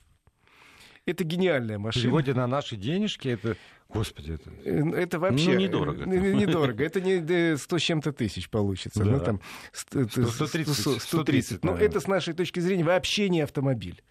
Это 1.07 1.23
гениальная 1.23 1.79
машина. 1.79 2.01
В 2.01 2.05
переводе 2.05 2.33
на 2.33 2.47
наши 2.47 2.77
денежки 2.77 3.29
это 3.29 3.57
Господи, 3.89 4.33
это... 4.33 4.51
Э, 4.65 5.03
это 5.03 5.19
вообще... 5.19 5.53
Ну, 5.53 5.61
недорого. 5.61 6.05
Недорого. 6.05 6.83
Это 6.83 7.01
не 7.01 7.57
100 7.57 7.79
с 7.79 7.83
чем-то 7.83 8.13
тысяч 8.13 8.49
получится. 8.49 9.05
Ну, 9.05 9.13
да. 9.13 9.19
Ну, 9.19 9.25
там 9.25 9.41
130. 9.73 10.75
130. 10.75 11.03
130. 11.03 11.65
Но 11.65 11.77
это, 11.77 12.01
с 12.01 12.07
нашей 12.07 12.35
точки 12.35 12.61
зрения, 12.61 12.85
вообще 12.85 13.29
не 13.29 13.43
автомобиль. 13.43 14.03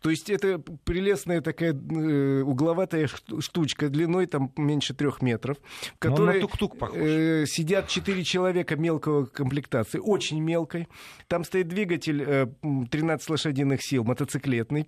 То 0.00 0.10
есть 0.10 0.30
это 0.30 0.58
прелестная 0.84 1.40
такая 1.40 1.72
э, 1.72 2.42
угловатая 2.42 3.08
штучка 3.40 3.88
длиной 3.88 4.26
там 4.26 4.52
меньше 4.56 4.94
трех 4.94 5.22
метров, 5.22 5.58
в 5.94 5.98
которой 5.98 6.40
тук-тук 6.40 6.76
э, 6.94 7.44
сидят 7.46 7.88
четыре 7.88 8.24
человека 8.24 8.76
мелкого 8.76 9.26
комплектации, 9.26 9.98
очень 9.98 10.40
мелкой. 10.40 10.88
Там 11.28 11.44
стоит 11.44 11.68
двигатель 11.68 12.22
э, 12.26 12.46
13 12.90 13.30
лошадиных 13.30 13.82
сил, 13.82 14.04
мотоциклетный, 14.04 14.86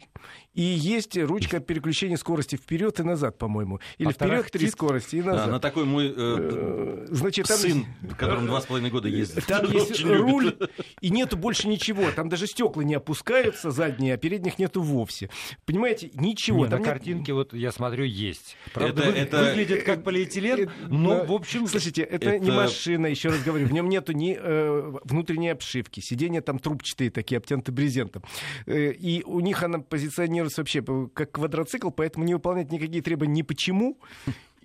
и 0.54 0.62
есть 0.62 1.16
ручка 1.16 1.60
переключения 1.60 2.16
скорости 2.16 2.56
вперед 2.56 2.98
и 3.00 3.02
назад, 3.02 3.38
по-моему, 3.38 3.80
или 3.98 4.08
А 4.08 4.12
вперед 4.12 4.50
три 4.50 4.68
скорости 4.68 5.16
и 5.16 5.22
Да, 5.22 5.32
назад. 5.32 5.50
на 5.50 5.60
такой 5.60 5.84
мой 5.84 6.12
э, 6.16 6.30
Э, 6.40 7.06
Значит, 7.10 7.46
там 7.46 7.58
сын, 7.58 7.86
которому 8.16 8.46
два 8.46 8.60
с 8.60 8.66
половиной 8.66 8.90
года 8.90 9.08
ездит. 9.08 9.46
Там 9.46 9.64
есть 9.70 10.00
любит. 10.00 10.20
руль, 10.20 10.56
и 11.00 11.10
нету 11.10 11.36
больше 11.36 11.68
ничего. 11.68 12.04
Там 12.14 12.28
даже 12.28 12.46
стекла 12.46 12.82
не 12.82 12.94
опускаются 12.94 13.70
задние, 13.70 14.14
а 14.14 14.16
передних 14.16 14.58
нету 14.58 14.82
вовсе. 14.90 15.30
Понимаете, 15.66 16.10
ничего. 16.14 16.64
Не, 16.64 16.70
там 16.70 16.80
на 16.80 16.84
нет- 16.84 16.92
картинке 16.94 17.32
вот 17.32 17.54
я 17.54 17.72
смотрю 17.72 18.04
есть. 18.04 18.56
Правда, 18.74 19.02
Это- 19.02 19.10
вы- 19.12 19.16
это- 19.18 19.44
выглядит 19.44 19.82
как 19.84 20.04
полиэтилен, 20.04 20.68
Э, 20.68 20.72
но 20.88 21.24
в 21.24 21.32
общем 21.32 21.66
Слушайте, 21.66 22.02
это, 22.02 22.38
не 22.38 22.48
это- 22.48 22.52
машина, 22.56 23.06
еще 23.06 23.28
раз 23.30 23.42
говорю. 23.42 23.66
В 23.66 23.72
нем 23.72 23.88
нету 23.88 24.12
ни 24.12 24.36
э, 24.38 24.92
внутренней 25.04 25.50
обшивки. 25.50 26.00
Сиденья 26.00 26.40
там 26.40 26.58
трубчатые 26.58 27.10
такие, 27.10 27.38
обтянуты 27.38 27.72
брезентом. 27.72 28.22
Э, 28.66 28.92
и 28.92 29.22
у 29.24 29.40
них 29.40 29.62
она 29.62 29.78
позиционируется 29.78 30.60
вообще 30.62 30.82
как 31.14 31.32
квадроцикл, 31.32 31.90
поэтому 31.90 32.24
не 32.24 32.34
выполняет 32.34 32.70
никакие 32.72 33.02
требования 33.02 33.34
ни 33.34 33.42
почему. 33.42 33.98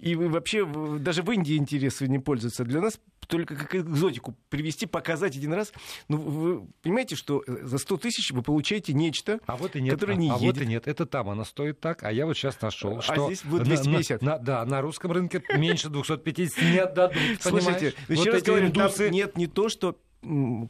И 0.06 0.14
вообще 0.14 0.64
даже 1.00 1.24
в 1.24 1.32
Индии 1.32 1.58
интересы 1.58 2.08
не 2.08 2.20
пользуются. 2.20 2.64
Для 2.64 2.80
нас 2.80 3.00
только 3.28 3.56
как 3.56 3.74
экзотику 3.74 4.36
привести, 4.50 4.86
показать 4.86 5.36
один 5.36 5.52
раз. 5.52 5.74
Ну, 6.10 6.18
вы 6.18 6.68
понимаете, 6.84 7.16
что 7.16 7.44
э, 7.48 7.66
за 7.66 7.80
100 7.80 7.98
тысяч 7.98 8.32
вы 8.32 8.44
получаете 8.44 8.94
нечто, 8.94 9.40
А 9.48 9.56
вот 9.56 9.76
и 9.76 9.82
нет. 9.82 9.96
который 9.96 10.14
а, 10.16 10.18
не 10.20 10.30
а 10.30 10.34
вот 10.34 10.42
едет. 10.44 10.62
и 10.62 10.66
нет. 10.68 10.88
Это 10.88 11.08
там 11.08 11.28
она 11.30 11.44
стоит 11.44 11.80
так, 11.80 12.04
а 12.04 12.12
я 12.12 12.28
вот 12.28 12.38
сейчас 12.38 12.62
нашел, 12.62 13.00
А 13.00 13.02
что 13.02 13.26
здесь 13.26 13.44
будет 13.44 13.62
на- 13.62 13.66
250. 13.78 14.22
на- 14.22 14.34
на- 14.34 14.38
да, 14.38 14.64
на 14.66 14.82
русском 14.82 15.12
рынке 15.12 15.42
меньше 15.58 15.90
250 15.90 16.62
не 16.72 16.78
отдадут. 16.78 17.20
Слушайте, 17.42 17.96
еще 18.08 18.26
вот 18.26 18.34
раз 18.34 18.44
говорю, 18.44 18.72
там 18.72 18.92
нет 19.10 19.36
не 19.38 19.48
то, 19.48 19.70
что 19.70 19.98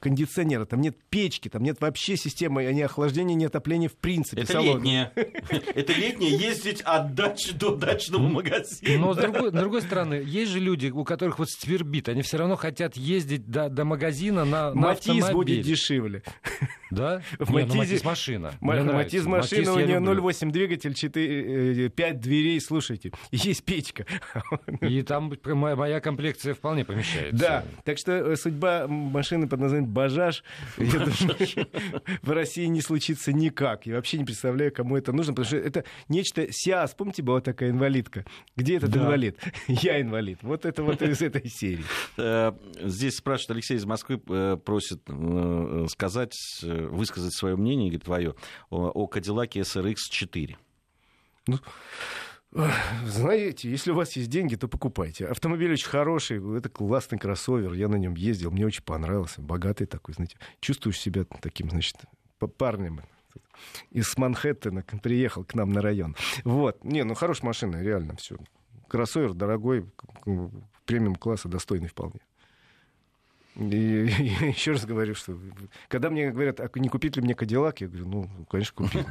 кондиционера, 0.02 0.66
там 0.66 0.82
нет 0.82 0.98
печки, 1.10 1.50
там 1.50 1.64
нет 1.64 1.80
вообще 1.82 2.18
системы 2.18 2.64
ни 2.66 2.82
охлаждения, 2.82 3.36
ни 3.36 3.46
отопления 3.46 3.90
в 3.90 3.96
принципе. 3.96 4.42
Это 4.42 4.54
салона. 4.54 4.78
летнее. 4.78 5.12
Это 5.16 5.94
летнее 5.94 6.32
ездить 6.32 6.82
от 6.82 7.16
дачи 7.16 7.54
до 7.54 7.76
дачного 7.76 8.28
магазина. 8.28 8.98
Но 9.00 9.14
с 9.14 9.18
другой, 9.18 9.50
с 9.50 9.54
другой 9.54 9.82
стороны, 9.82 10.16
есть 10.26 10.52
же 10.52 10.60
люди, 10.60 10.88
у 10.88 11.04
которых 11.04 11.40
вот 11.40 11.50
свербит, 11.50 12.10
они 12.10 12.22
все 12.22 12.38
равно 12.38 12.56
хотят 12.56 12.98
ездить 12.98 13.50
до, 13.50 13.70
до 13.70 13.86
магазина 13.86 14.46
на, 14.46 14.74
на 14.74 14.82
Матиз 14.82 15.08
будет 15.08 15.24
автомобиле. 15.24 15.64
дешевле. 15.64 16.24
Да? 16.96 17.22
В 17.40 17.52
Не, 17.52 17.66
ну, 17.66 17.74
Матизе- 17.74 17.78
Матиз 17.78 18.04
машина. 18.04 18.54
Нравится. 18.62 18.94
Матиз 18.94 19.26
машина, 19.26 19.74
у 19.74 19.76
нее 19.80 20.00
люблю. 20.00 20.24
0,8 20.30 20.52
двигатель, 20.52 20.94
4, 20.94 21.90
5 21.90 22.20
дверей, 22.20 22.60
слушайте, 22.62 23.12
есть 23.32 23.64
печка. 23.64 24.06
И 24.82 25.02
там 25.04 25.34
моя, 25.46 25.76
моя 25.76 26.00
комплекция 26.00 26.54
вполне 26.54 26.86
помещается. 26.86 27.38
Да, 27.38 27.66
так 27.84 27.98
что 27.98 28.12
э, 28.14 28.36
судьба 28.36 28.88
машины 28.88 29.48
под 29.48 29.60
названием 29.60 29.90
«Бажаж» 29.92 30.44
в 32.22 32.32
России 32.32 32.66
не 32.66 32.82
случится 32.82 33.34
никак. 33.34 33.86
Я 33.86 33.96
вообще 33.96 34.18
не 34.18 34.26
представляю, 34.26 34.72
кому 34.72 34.98
это 34.98 35.12
нужно, 35.12 35.34
потому 35.34 35.46
что 35.48 35.58
это 35.58 35.84
нечто... 36.10 36.48
СИАС, 36.50 36.94
помните, 36.96 37.22
была 37.24 37.42
такая 37.42 37.70
инвалидка? 37.72 38.26
Где 38.56 38.78
этот 38.78 38.96
инвалид? 38.96 39.38
Я 39.68 40.02
инвалид. 40.02 40.40
Вот 40.42 40.66
это 40.66 40.84
вот 40.84 41.02
из 41.02 41.22
этой 41.22 41.48
серии. 41.50 41.84
Э, 42.18 42.52
Здесь 42.82 43.18
спрашивает 43.18 43.52
Алексей 43.52 43.78
из 43.78 43.86
Москвы, 43.86 44.22
э, 44.28 44.58
просит 44.64 45.02
э, 45.08 45.86
сказать, 45.90 46.34
э, 46.64 46.85
высказать 46.88 47.34
свое 47.34 47.56
мнение, 47.56 47.90
говорит, 47.90 48.04
твое, 48.04 48.36
о 48.70 49.08
Кадиллаке 49.08 49.62
SRX 49.62 49.96
4. 50.10 50.58
Знаете, 53.06 53.70
если 53.70 53.92
у 53.92 53.96
вас 53.96 54.16
есть 54.16 54.30
деньги, 54.30 54.56
то 54.56 54.68
покупайте. 54.68 55.28
Автомобиль 55.28 55.74
очень 55.74 55.90
хороший, 55.90 56.58
это 56.58 56.70
классный 56.70 57.20
кроссовер, 57.20 57.74
я 57.74 57.90
на 57.90 57.98
нем 57.98 58.16
ездил, 58.16 58.52
мне 58.52 58.66
очень 58.66 58.84
понравился, 58.84 59.42
богатый 59.42 59.86
такой, 59.86 60.14
знаете. 60.14 60.38
Чувствуешь 60.62 61.00
себя 61.00 61.26
таким, 61.42 61.70
значит, 61.70 61.98
парнем 62.58 63.02
из 63.92 64.18
Манхэттена 64.18 64.84
приехал 65.02 65.44
к 65.44 65.54
нам 65.54 65.72
на 65.72 65.82
район. 65.82 66.16
Вот. 66.44 66.84
Не, 66.84 67.04
ну 67.04 67.14
хорошая 67.16 67.48
машина, 67.48 67.82
реально 67.82 68.16
все. 68.16 68.38
Кроссовер 68.88 69.34
дорогой, 69.34 69.90
премиум 70.86 71.16
класса, 71.16 71.48
достойный 71.48 71.88
вполне. 71.88 72.20
И, 73.56 73.66
еще 74.56 74.72
раз 74.74 74.86
говорю, 74.86 75.16
что 75.16 75.38
когда 75.88 76.10
мне 76.10 76.30
говорят, 76.32 76.60
а 76.60 76.70
не 76.76 76.90
купить 76.90 77.16
ли 77.16 77.22
мне 77.22 77.36
Кадиллак, 77.36 77.82
я 77.82 77.88
говорю, 77.88 78.08
ну, 78.08 78.30
конечно, 78.50 78.74
купить. 78.76 79.06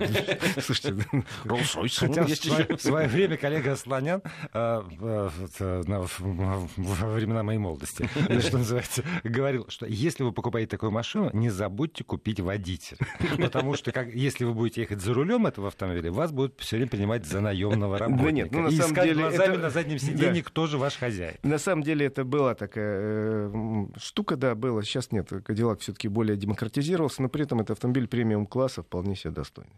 Слушайте, 0.62 0.90
Rolls-Royce 1.44 1.98
Хотя 2.08 2.22
в 2.24 2.28
есть 2.28 2.44
свое, 2.46 2.64
еще. 2.64 2.76
в 2.76 2.82
свое 2.82 3.08
время 3.08 3.36
коллега 3.36 3.72
Асланян 3.72 4.20
в- 4.52 5.32
в- 5.58 5.88
на- 5.88 6.00
в- 6.02 6.20
во 6.76 7.08
времена 7.10 7.42
моей 7.42 7.58
молодости, 7.58 8.08
что 8.40 8.58
называется, 8.58 9.02
говорил, 9.22 9.66
что 9.68 9.86
если 9.86 10.22
вы 10.22 10.32
покупаете 10.32 10.70
такую 10.70 10.92
машину, 10.92 11.30
не 11.32 11.50
забудьте 11.50 12.04
купить 12.04 12.40
водителя. 12.40 12.98
Потому 13.38 13.74
что 13.76 13.92
если 14.12 14.44
вы 14.44 14.54
будете 14.54 14.82
ехать 14.82 15.00
за 15.00 15.14
рулем 15.14 15.46
этого 15.46 15.68
автомобиля, 15.68 16.12
вас 16.12 16.32
будут 16.32 16.60
все 16.60 16.76
время 16.76 16.90
принимать 16.90 17.24
за 17.26 17.40
наемного 17.40 17.98
работника. 17.98 18.32
нет, 18.32 18.52
ну, 18.52 18.60
на 18.62 18.70
самом 18.70 18.94
деле 18.94 19.14
глазами 19.22 19.52
это- 19.54 19.58
на 19.62 19.70
заднем 19.70 19.98
сиденье, 19.98 20.42
кто 20.42 20.66
же 20.66 20.78
ваш 20.78 20.96
хозяин. 20.98 21.36
На 21.42 21.58
самом 21.58 21.82
деле 21.82 22.06
это 22.06 22.24
была 22.24 22.54
такая 22.54 23.48
э, 23.48 23.86
м, 24.34 24.36
штука, 24.36 24.36
да, 24.36 24.54
была. 24.54 24.82
Сейчас 24.82 25.12
нет. 25.12 25.28
Кадиллак 25.44 25.80
все-таки 25.80 26.08
более 26.08 26.36
демократизировался, 26.36 27.22
но 27.22 27.28
при 27.28 27.44
этом 27.44 27.60
это 27.60 27.72
автомобиль 27.72 28.06
премиум 28.06 28.46
класса 28.46 28.82
вполне 28.82 29.16
себе 29.16 29.32
достойный. 29.32 29.72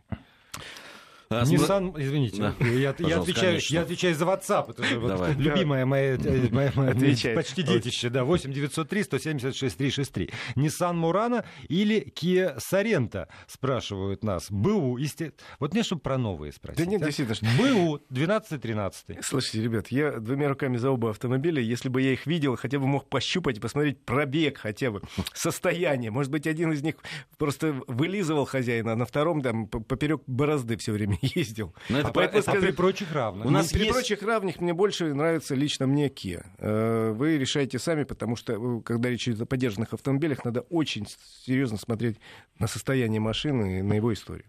А, 1.28 1.44
см- 1.44 1.62
Nissan, 1.64 1.94
извините, 2.02 2.36
Да. 2.40 2.54
я, 2.60 2.68
я 2.76 2.90
отвечаю, 2.90 3.24
конечно. 3.34 3.74
я 3.74 3.80
отвечаю 3.82 4.14
за 4.14 4.24
WhatsApp, 4.26 4.70
это 4.70 4.84
же 4.84 4.98
вот 5.00 5.08
Давай. 5.08 5.34
любимое 5.38 5.84
мое, 5.84 6.16
э, 6.18 6.48
мое- 6.50 6.72
мое 6.76 6.90
Отвечай. 6.92 7.34
почти 7.34 7.62
детище, 7.64 8.10
да, 8.10 8.24
8 8.24 8.52
903 8.52 9.02
176 9.02 9.76
363. 9.76 10.30
Nissan 10.54 10.94
Murano 10.96 11.44
или 11.68 12.12
Kia 12.14 12.58
Sorento, 12.58 13.26
спрашивают 13.48 14.22
нас. 14.22 14.46
БУ, 14.50 14.98
есте- 14.98 15.32
вот 15.58 15.74
не 15.74 15.82
чтобы 15.82 16.00
про 16.02 16.16
новые 16.16 16.52
спросить. 16.52 16.84
Да 16.84 16.90
нет, 16.90 17.02
а? 17.02 17.06
действительно. 17.06 17.50
БУ 17.58 17.98
12-13. 18.10 19.18
Слушайте, 19.22 19.62
ребят, 19.62 19.88
я 19.88 20.12
двумя 20.20 20.48
руками 20.48 20.76
за 20.76 20.90
оба 20.90 21.10
автомобиля. 21.10 21.60
Если 21.60 21.88
бы 21.88 22.02
я 22.02 22.12
их 22.12 22.26
видел, 22.26 22.56
хотя 22.56 22.78
бы 22.78 22.86
мог 22.86 23.08
пощупать 23.08 23.56
и 23.58 23.60
посмотреть 23.60 24.04
пробег 24.04 24.58
хотя 24.58 24.90
бы, 24.90 25.02
состояние. 25.34 26.10
Может 26.10 26.30
быть, 26.30 26.46
один 26.46 26.72
из 26.72 26.82
них 26.82 26.94
просто 27.38 27.74
вылизывал 27.86 28.44
хозяина, 28.44 28.92
а 28.92 28.96
на 28.96 29.06
втором 29.06 29.42
там 29.42 29.66
поперек 29.66 30.22
борозды 30.26 30.76
все 30.76 30.92
время 30.92 31.15
ездил. 31.22 31.74
Ну, 31.88 31.98
это 31.98 32.08
А, 32.08 32.12
при- 32.12 32.24
это 32.24 32.38
а 32.38 32.42
при 32.42 32.50
сказать- 32.58 32.76
прочих 32.76 33.12
равных. 33.12 33.46
У 33.46 33.50
нас 33.50 33.70
при 33.70 33.80
есть- 33.84 33.92
прочих 33.92 34.22
равных 34.22 34.60
мне 34.60 34.72
больше 34.74 35.12
нравится 35.14 35.54
лично 35.54 35.86
мне 35.86 36.08
Kia. 36.08 36.44
Э, 36.58 37.12
Вы 37.12 37.38
решаете 37.38 37.78
сами, 37.78 38.04
потому 38.04 38.36
что 38.36 38.52
э, 38.78 38.82
когда 38.82 39.08
речь 39.10 39.28
идет 39.28 39.40
о 39.42 39.46
поддержанных 39.46 39.92
автомобилях, 39.92 40.44
надо 40.44 40.60
очень 40.62 41.06
серьезно 41.44 41.78
смотреть 41.78 42.18
на 42.58 42.66
состояние 42.66 43.20
машины 43.20 43.78
и 43.78 43.82
на 43.82 43.94
его 43.94 44.12
историю. 44.12 44.44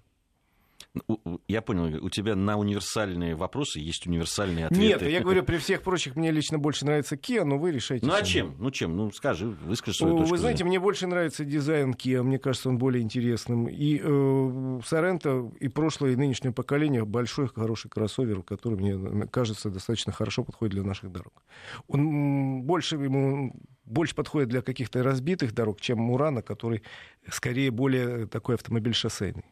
Я 1.47 1.61
понял, 1.61 2.03
у 2.03 2.09
тебя 2.09 2.35
на 2.35 2.57
универсальные 2.57 3.35
вопросы 3.35 3.79
есть 3.79 4.07
универсальные 4.07 4.67
ответы. 4.67 5.05
Нет, 5.05 5.11
я 5.11 5.19
говорю, 5.21 5.43
при 5.43 5.57
всех 5.57 5.81
прочих 5.81 6.15
мне 6.15 6.31
лично 6.31 6.57
больше 6.59 6.85
нравится 6.85 7.15
Kia, 7.15 7.43
но 7.43 7.57
вы 7.57 7.71
решаете 7.71 8.05
Ну 8.05 8.13
а 8.13 8.21
чем? 8.21 8.55
Ну 8.59 8.71
чем? 8.71 8.95
Ну 8.95 9.11
скажи, 9.11 9.47
выскажи 9.47 9.97
свою 9.97 10.17
точку 10.17 10.31
Вы 10.31 10.37
знаете, 10.37 10.63
мне 10.63 10.79
больше 10.79 11.07
нравится 11.07 11.45
дизайн 11.45 11.93
Kia, 11.93 12.23
мне 12.23 12.39
кажется, 12.39 12.69
он 12.69 12.77
более 12.77 13.03
интересным. 13.03 13.67
И 13.67 14.01
э, 14.03 14.79
Соренто, 14.85 15.51
и 15.59 15.67
прошлое, 15.67 16.11
и 16.11 16.15
нынешнее 16.15 16.51
поколение 16.51 17.05
большой, 17.05 17.47
хороший 17.47 17.89
кроссовер, 17.89 18.43
который, 18.43 18.75
мне 18.75 19.27
кажется, 19.27 19.69
достаточно 19.69 20.11
хорошо 20.11 20.43
подходит 20.43 20.73
для 20.75 20.83
наших 20.83 21.11
дорог. 21.11 21.43
Он 21.87 22.63
больше 22.63 22.95
ему 22.95 23.53
больше 23.87 24.15
подходит 24.15 24.49
для 24.49 24.61
каких-то 24.61 25.01
разбитых 25.01 25.53
дорог, 25.53 25.79
чем 25.81 25.99
Мурана, 25.99 26.41
который 26.41 26.83
скорее 27.29 27.71
более 27.71 28.27
такой 28.27 28.55
автомобиль 28.55 28.93
шоссейный. 28.93 29.45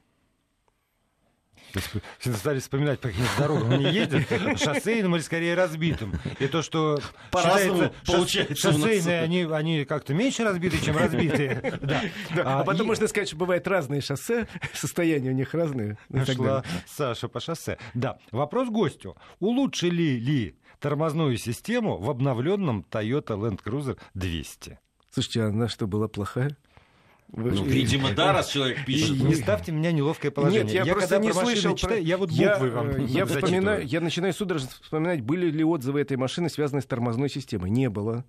Все 2.20 2.34
стали 2.34 2.60
вспоминать, 2.60 3.00
по 3.00 3.10
каким 3.10 3.26
дорогам 3.38 3.72
они 3.72 3.86
ездят, 3.86 4.28
шоссейным 4.60 5.16
или 5.16 5.22
скорее 5.22 5.56
разбитым. 5.56 6.14
И 6.40 6.48
то, 6.48 6.62
что 6.62 7.00
считается, 7.34 7.94
получается 8.06 8.72
шоссейные, 8.72 9.22
они, 9.22 9.44
они 9.44 9.86
как-то 9.86 10.14
меньше 10.14 10.44
разбиты, 10.44 10.84
чем 10.84 10.98
разбитые. 10.98 11.62
Да. 12.36 12.60
А, 12.60 12.64
потом 12.64 12.86
и 12.86 12.88
можно 12.88 13.08
сказать, 13.08 13.28
что 13.28 13.38
бывают 13.38 13.68
разные 13.68 14.02
шоссе, 14.02 14.48
состояния 14.74 15.30
у 15.30 15.34
них 15.34 15.54
разные. 15.54 15.98
и 16.10 16.20
так 16.20 16.36
Шла 16.36 16.62
далее. 16.62 16.64
Саша 16.88 17.28
по 17.28 17.40
шоссе. 17.40 17.78
Да. 17.94 18.18
Вопрос 18.32 18.70
гостю. 18.70 19.16
Улучшили 19.40 20.18
ли 20.18 20.58
тормозную 20.80 21.38
систему 21.38 21.98
в 21.98 22.10
обновленном 22.10 22.86
Toyota 22.90 23.38
Land 23.38 23.62
Cruiser 23.64 23.98
200? 24.14 24.80
Слушайте, 25.12 25.44
а 25.44 25.48
она 25.48 25.68
что, 25.68 25.88
была 25.88 26.08
плохая? 26.08 26.58
Вы- 27.32 27.52
Ну, 27.52 27.64
видимо, 27.66 28.12
да, 28.14 28.32
раз 28.34 28.50
человек 28.50 28.86
пишет. 28.86 29.20
Не 29.20 29.36
ставьте 29.36 29.72
меня 29.72 29.90
в 29.90 29.94
неловкое 29.94 30.32
положение. 30.32 30.64
Нет, 30.76 30.86
я, 30.86 30.94
просто 30.94 31.10
когда 31.16 31.28
не 31.28 31.34
про 31.34 31.42
слышал. 31.42 31.76
читаю, 31.76 31.96
про- 31.98 32.02
я 32.08 32.18
вот 32.18 32.32
Я, 32.32 32.52
буквы 32.54 32.70
вам 32.72 32.88
э, 32.90 32.92
я 32.92 32.98
зачитываю. 33.26 33.28
вспоминаю, 33.28 33.86
я 33.88 34.02
начинаю 34.02 34.34
судорожно 34.34 34.70
вспоминать, 34.82 35.22
были 35.22 35.50
ли 35.52 35.64
отзывы 35.64 36.00
этой 36.02 36.18
машины, 36.18 36.50
связанные 36.50 36.82
с 36.82 36.86
тормозной 36.86 37.30
системой. 37.30 37.70
Не 37.72 37.90
было. 37.90 38.24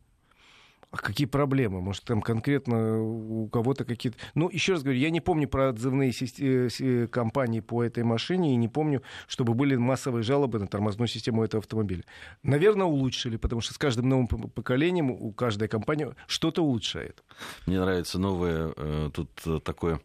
А 0.90 0.99
какие 0.99 1.27
проблемы? 1.27 1.81
Может, 1.81 2.05
там 2.05 2.22
конкретно 2.22 3.03
у 3.03 3.49
кого-то 3.49 3.85
какие-то... 3.85 4.18
Ну, 4.35 4.49
еще 4.49 4.72
раз 4.72 4.83
говорю, 4.83 4.99
я 4.99 5.11
не 5.11 5.20
помню 5.20 5.49
про 5.49 5.70
отзывные 5.70 6.11
э, 6.11 6.68
э, 6.79 7.07
компании 7.09 7.61
по 7.61 7.83
этой 7.83 8.05
машине 8.05 8.53
и 8.53 8.57
не 8.57 8.68
помню, 8.68 9.03
чтобы 9.27 9.55
были 9.55 9.77
массовые 9.77 10.22
жалобы 10.22 10.59
на 10.59 10.66
тормозную 10.66 11.09
систему 11.09 11.44
этого 11.44 11.61
автомобиля. 11.61 12.05
Наверное, 12.42 12.87
улучшили, 12.87 13.37
потому 13.37 13.61
что 13.61 13.75
с 13.75 13.79
каждым 13.79 14.09
новым 14.09 14.29
поколением 14.29 15.11
у 15.11 15.33
каждой 15.33 15.68
компании 15.68 16.09
что-то 16.27 16.62
улучшает. 16.62 17.22
Мне 17.66 17.81
нравится 17.81 18.18
новое 18.18 18.72
э, 18.77 19.11
тут 19.12 19.31
такое 19.64 20.01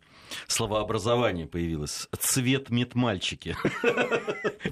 словообразование 0.47 1.47
появилось. 1.47 2.07
Цвет 2.19 2.69
медмальчики. 2.69 3.55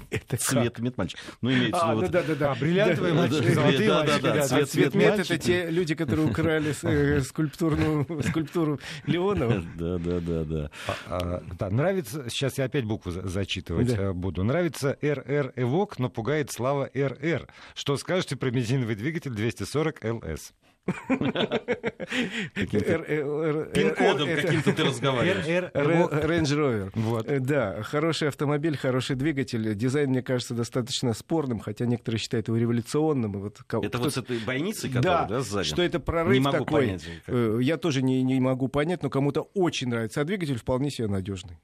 Это 0.10 0.38
цвет 0.38 0.80
медмальчик. 0.80 1.20
Ну, 1.42 1.52
имеется 1.52 1.86
в 1.86 2.02
виду... 2.02 2.12
Да, 2.12 2.24
да, 2.24 2.36
да. 2.36 2.56
Бриллиантовые 2.56 3.14
мальчики, 3.14 3.52
золотые 3.52 3.94
мальчики. 3.94 4.66
Цвет 4.66 4.96
мед 4.96 5.20
это 5.20 5.38
те 5.38 5.70
люди, 5.70 5.96
которые 5.96 6.28
украли 6.28 6.76
э, 6.84 7.22
скульптурную 7.22 8.06
скульптуру 8.30 8.80
Леонова. 9.06 9.64
Да, 9.76 9.98
да, 9.98 10.20
да, 10.20 10.44
да. 10.44 10.72
А, 11.08 11.44
а, 11.60 11.70
нравится, 11.70 12.30
сейчас 12.30 12.58
я 12.58 12.66
опять 12.66 12.86
букву 12.86 13.12
зачитывать 13.12 13.90
э, 13.90 14.14
буду. 14.14 14.44
Нравится 14.44 14.98
РР 15.02 15.54
Эвок, 15.56 16.00
но 16.00 16.10
пугает 16.10 16.52
слава 16.52 16.90
РР. 16.94 17.48
Что 17.76 17.98
скажете 17.98 18.36
про 18.36 18.50
бензиновый 18.52 18.96
двигатель 18.96 19.32
240 19.32 20.04
ЛС? 20.04 20.54
Пин-кодом 23.74 24.28
каким-то 24.36 24.74
ты 24.74 24.84
разговариваешь. 24.84 25.46
Range 25.46 26.44
Rover. 26.44 26.92
Вот. 26.96 27.30
Э, 27.30 27.40
да, 27.40 27.84
хороший 27.84 28.28
автомобиль, 28.28 28.78
хороший 28.78 29.16
двигатель. 29.16 29.76
Дизайн, 29.76 30.10
мне 30.10 30.22
кажется, 30.22 30.54
достаточно 30.54 31.14
спорным, 31.14 31.60
хотя 31.60 31.86
некоторые 31.86 32.20
считают 32.20 32.48
его 32.48 32.58
революционным. 32.58 33.34
Вот, 33.34 33.60
это 33.70 33.98
вот 33.98 34.14
с 34.14 34.18
этой 34.18 34.40
бойницей, 34.40 34.90
которая, 34.90 35.28
да, 35.28 35.36
да, 35.38 35.42
сзади? 35.42 35.68
что 35.68 35.82
это 35.82 36.00
прорыв 36.00 36.34
не 36.34 36.40
могу 36.40 36.58
такой. 36.66 36.82
Понять, 36.82 37.06
э, 37.28 37.60
Я 37.62 37.78
тоже 37.78 38.02
не, 38.02 38.24
не 38.24 38.40
могу 38.40 38.68
понять, 38.68 39.04
но 39.04 39.10
кому-то 39.10 39.50
очень 39.54 39.90
нравится. 39.90 40.22
А 40.22 40.24
двигатель 40.24 40.58
вполне 40.58 40.90
себе 40.90 41.08
надежный. 41.08 41.60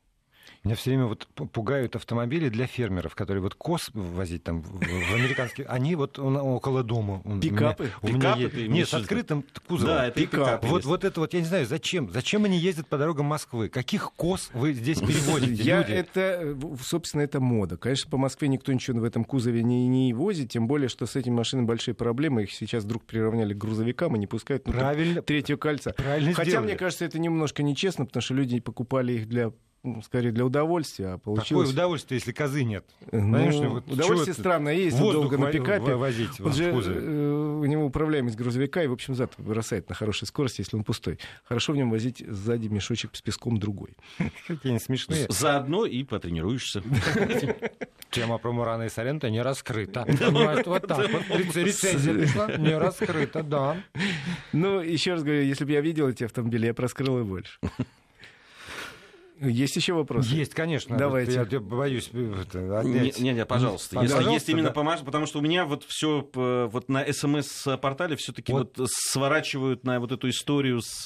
Меня 0.66 0.76
все 0.76 0.90
время 0.90 1.06
вот 1.06 1.28
пугают 1.28 1.96
автомобили 1.96 2.50
для 2.50 2.66
фермеров, 2.66 3.14
которые 3.14 3.44
вот 3.44 3.54
коз 3.54 3.92
возить 3.94 4.44
там 4.44 4.64
в, 4.64 4.82
американские, 5.14 5.68
они 5.68 5.96
вот 5.96 6.18
около 6.18 6.82
дома. 6.82 7.22
Пикапы? 7.40 7.92
У 8.02 8.08
меня, 8.08 8.34
у 8.34 8.38
меня 8.38 8.48
есть. 8.48 8.70
Нет, 8.72 8.90
с 8.90 8.96
открытым 8.96 9.46
кузовом. 9.68 9.96
Да, 9.96 10.08
это 10.08 10.20
пикап. 10.20 10.66
Вот, 10.66 10.84
вот 10.84 11.04
это 11.04 11.20
вот, 11.20 11.36
я 11.36 11.42
не 11.42 11.46
знаю, 11.46 11.68
зачем? 11.68 12.10
Зачем 12.10 12.46
они 12.46 12.58
ездят 12.58 12.88
по 12.88 12.98
дорогам 12.98 13.28
Москвы? 13.28 13.70
Каких 13.70 14.12
коз 14.14 14.50
вы 14.54 14.74
здесь 14.74 15.00
переводите, 15.02 15.62
я, 15.62 15.84
люди? 15.84 15.92
Это, 15.92 16.58
собственно, 16.84 17.22
это 17.22 17.40
мода. 17.40 17.78
Конечно, 17.78 18.10
по 18.10 18.18
Москве 18.18 18.48
никто 18.48 18.74
ничего 18.74 19.00
в 19.02 19.04
этом 19.04 19.24
кузове 19.24 19.62
не, 19.62 19.88
не 19.88 20.16
возит, 20.16 20.50
тем 20.50 20.66
более, 20.66 20.90
что 20.90 21.06
с 21.06 21.16
этими 21.16 21.36
машинами 21.36 21.68
большие 21.68 21.94
проблемы. 21.94 22.42
Их 22.42 22.52
сейчас 22.52 22.86
вдруг 22.86 23.06
приравняли 23.06 23.54
к 23.54 23.58
грузовикам 23.58 24.16
и 24.16 24.20
не 24.20 24.26
пускают 24.26 24.66
ну, 24.66 24.74
Правильно. 24.74 25.22
третьего 25.22 25.58
кольца. 25.58 25.94
Правильно 25.96 26.34
Хотя, 26.34 26.50
сделали. 26.50 26.66
мне 26.70 26.76
кажется, 26.76 27.06
это 27.06 27.20
немножко 27.20 27.62
нечестно, 27.62 28.08
потому 28.08 28.24
что 28.24 28.34
люди 28.34 28.60
покупали 28.60 29.14
их 29.14 29.28
для 29.28 29.52
скорее 30.04 30.32
для 30.32 30.46
удовольствия, 30.46 31.14
а 31.14 31.18
получилось... 31.18 31.70
Какое 31.70 31.74
удовольствие, 31.74 32.18
если 32.20 32.32
козы 32.32 32.64
нет? 32.64 32.86
Ну, 33.12 33.70
вот 33.70 33.92
удовольствие 33.92 34.34
странно 34.34 34.70
есть, 34.70 34.98
долго 34.98 35.38
на 35.38 35.52
пикапе. 35.52 35.96
возить 35.96 36.40
он 36.40 36.54
же, 36.54 36.94
э, 36.94 37.60
у 37.62 37.66
него 37.66 37.86
управляемость 37.86 38.36
грузовика, 38.36 38.84
и, 38.84 38.88
в 38.88 38.94
общем, 38.94 39.16
зад 39.16 39.34
бросает 39.38 39.90
на 39.90 39.96
хорошей 39.96 40.28
скорости, 40.28 40.62
если 40.62 40.76
он 40.76 40.84
пустой. 40.84 41.20
Хорошо 41.44 41.74
в 41.74 41.78
нем 41.78 41.90
возить 41.90 42.24
сзади 42.28 42.68
мешочек 42.68 43.16
с 43.16 43.22
песком 43.22 43.58
другой. 43.58 43.96
Какие 44.48 44.72
они 44.72 44.80
смешные. 44.80 45.28
Заодно 45.30 45.86
и 45.86 46.04
потренируешься. 46.04 46.84
Тема 48.12 48.38
про 48.38 48.52
Мурана 48.52 48.84
и 48.84 48.90
Сорента 48.90 49.30
не 49.30 49.42
раскрыта. 49.42 50.06
Вот 50.66 50.88
так 50.88 51.10
вот. 51.12 51.56
Рецензия 51.56 52.14
пришла, 52.14 52.56
не 52.58 52.78
раскрыта, 52.78 53.44
да. 53.44 53.78
Ну, 54.54 54.82
еще 54.82 55.14
раз 55.14 55.24
говорю, 55.24 55.42
если 55.42 55.66
бы 55.66 55.72
я 55.72 55.82
видел 55.82 56.08
эти 56.10 56.24
автомобили, 56.24 56.68
я 56.68 56.74
проскрыл 56.74 57.20
и 57.20 57.24
больше. 57.24 57.60
Есть 59.40 59.76
еще 59.76 59.94
вопросы? 59.94 60.34
Есть, 60.34 60.54
конечно. 60.54 60.98
Давайте. 60.98 61.34
Я, 61.34 61.48
я 61.50 61.60
боюсь 61.60 62.10
это, 62.14 62.80
отнять. 62.80 63.20
Не, 63.20 63.34
не, 63.34 63.46
пожалуйста. 63.46 64.00
Если 64.00 64.16
пожалуйста, 64.16 64.34
есть 64.34 64.50
именно 64.50 64.70
да. 64.70 64.74
помощь, 64.74 65.02
потому 65.02 65.26
что 65.26 65.40
у 65.40 65.42
меня 65.42 65.66
вот 65.66 65.84
все 65.84 66.30
вот 66.34 66.90
на 66.90 67.12
СМС-портале 67.12 68.16
все-таки 68.16 68.52
вот. 68.52 68.78
вот 68.78 68.90
сворачивают 68.90 69.84
на 69.84 70.00
вот 70.00 70.12
эту 70.12 70.30
историю 70.30 70.82
с 70.82 71.06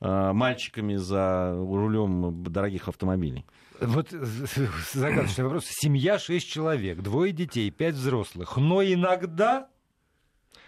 э, 0.00 0.32
мальчиками 0.32 0.96
за 0.96 1.52
рулем 1.56 2.42
дорогих 2.44 2.88
автомобилей. 2.88 3.44
Вот 3.80 4.10
загадочный 4.10 5.44
вопрос. 5.44 5.64
Семья 5.66 6.18
шесть 6.18 6.48
человек, 6.48 7.00
двое 7.00 7.32
детей, 7.32 7.70
пять 7.70 7.94
взрослых. 7.94 8.56
Но 8.58 8.82
иногда, 8.82 9.68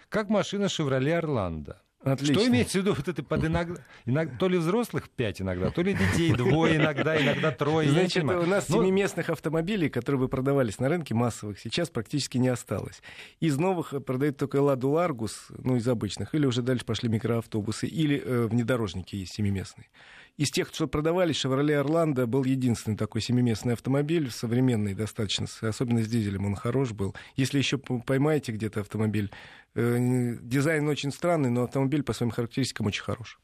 как 0.09 0.29
машина 0.29 0.67
«Шевроле 0.67 1.17
Орландо», 1.17 1.82
Отлично. 2.03 2.35
Что 2.35 2.47
имеется 2.47 2.79
в 2.79 2.81
виду 2.81 2.93
вот 2.93 3.07
это 3.07 3.23
под 3.23 3.45
иногда, 3.45 3.81
иногда 4.05 4.37
то 4.37 4.47
ли 4.49 4.57
взрослых 4.57 5.09
пять 5.09 5.41
иногда, 5.41 5.69
то 5.69 5.81
ли 5.81 5.93
детей 5.93 6.33
двое 6.33 6.75
иногда, 6.75 7.21
иногда 7.21 7.51
трое. 7.51 7.89
Значит, 7.89 8.23
у 8.23 8.45
нас 8.45 8.67
Но... 8.67 8.81
семиместных 8.81 9.29
автомобилей, 9.29 9.89
которые 9.89 10.19
бы 10.19 10.27
продавались 10.27 10.79
на 10.79 10.89
рынке 10.89 11.13
массовых, 11.13 11.59
сейчас 11.59 11.89
практически 11.89 12.37
не 12.37 12.49
осталось. 12.49 13.01
Из 13.39 13.57
новых 13.57 13.93
продают 14.05 14.37
только 14.37 14.61
Ладу 14.61 14.89
Ларгус, 14.89 15.47
ну 15.57 15.77
из 15.77 15.87
обычных, 15.87 16.35
или 16.35 16.45
уже 16.45 16.61
дальше 16.61 16.85
пошли 16.85 17.09
микроавтобусы, 17.09 17.87
или 17.87 18.21
э, 18.23 18.47
внедорожники 18.47 19.15
есть 19.15 19.33
семиместные. 19.33 19.87
Из 20.35 20.49
тех, 20.49 20.69
что 20.73 20.87
продавались, 20.87 21.35
«Шевроле 21.35 21.77
Орландо» 21.77 22.25
был 22.25 22.43
единственный 22.43 22.97
такой 22.97 23.21
семиместный 23.21 23.73
автомобиль, 23.73 24.31
современный 24.31 24.95
достаточно, 24.95 25.45
особенно 25.61 26.01
с 26.01 26.07
дизелем 26.07 26.47
он 26.47 26.55
хорош 26.55 26.91
был. 26.91 27.15
Если 27.35 27.59
еще 27.59 27.77
поймаете 27.77 28.51
где-то 28.51 28.79
автомобиль, 28.79 29.29
э, 29.75 30.37
дизайн 30.41 30.87
очень 30.87 31.11
странный, 31.11 31.51
но 31.51 31.63
автомобиль 31.63 32.01
по 32.01 32.13
своим 32.13 32.31
характеристикам 32.31 32.87
очень 32.87 33.03
хороший. 33.03 33.37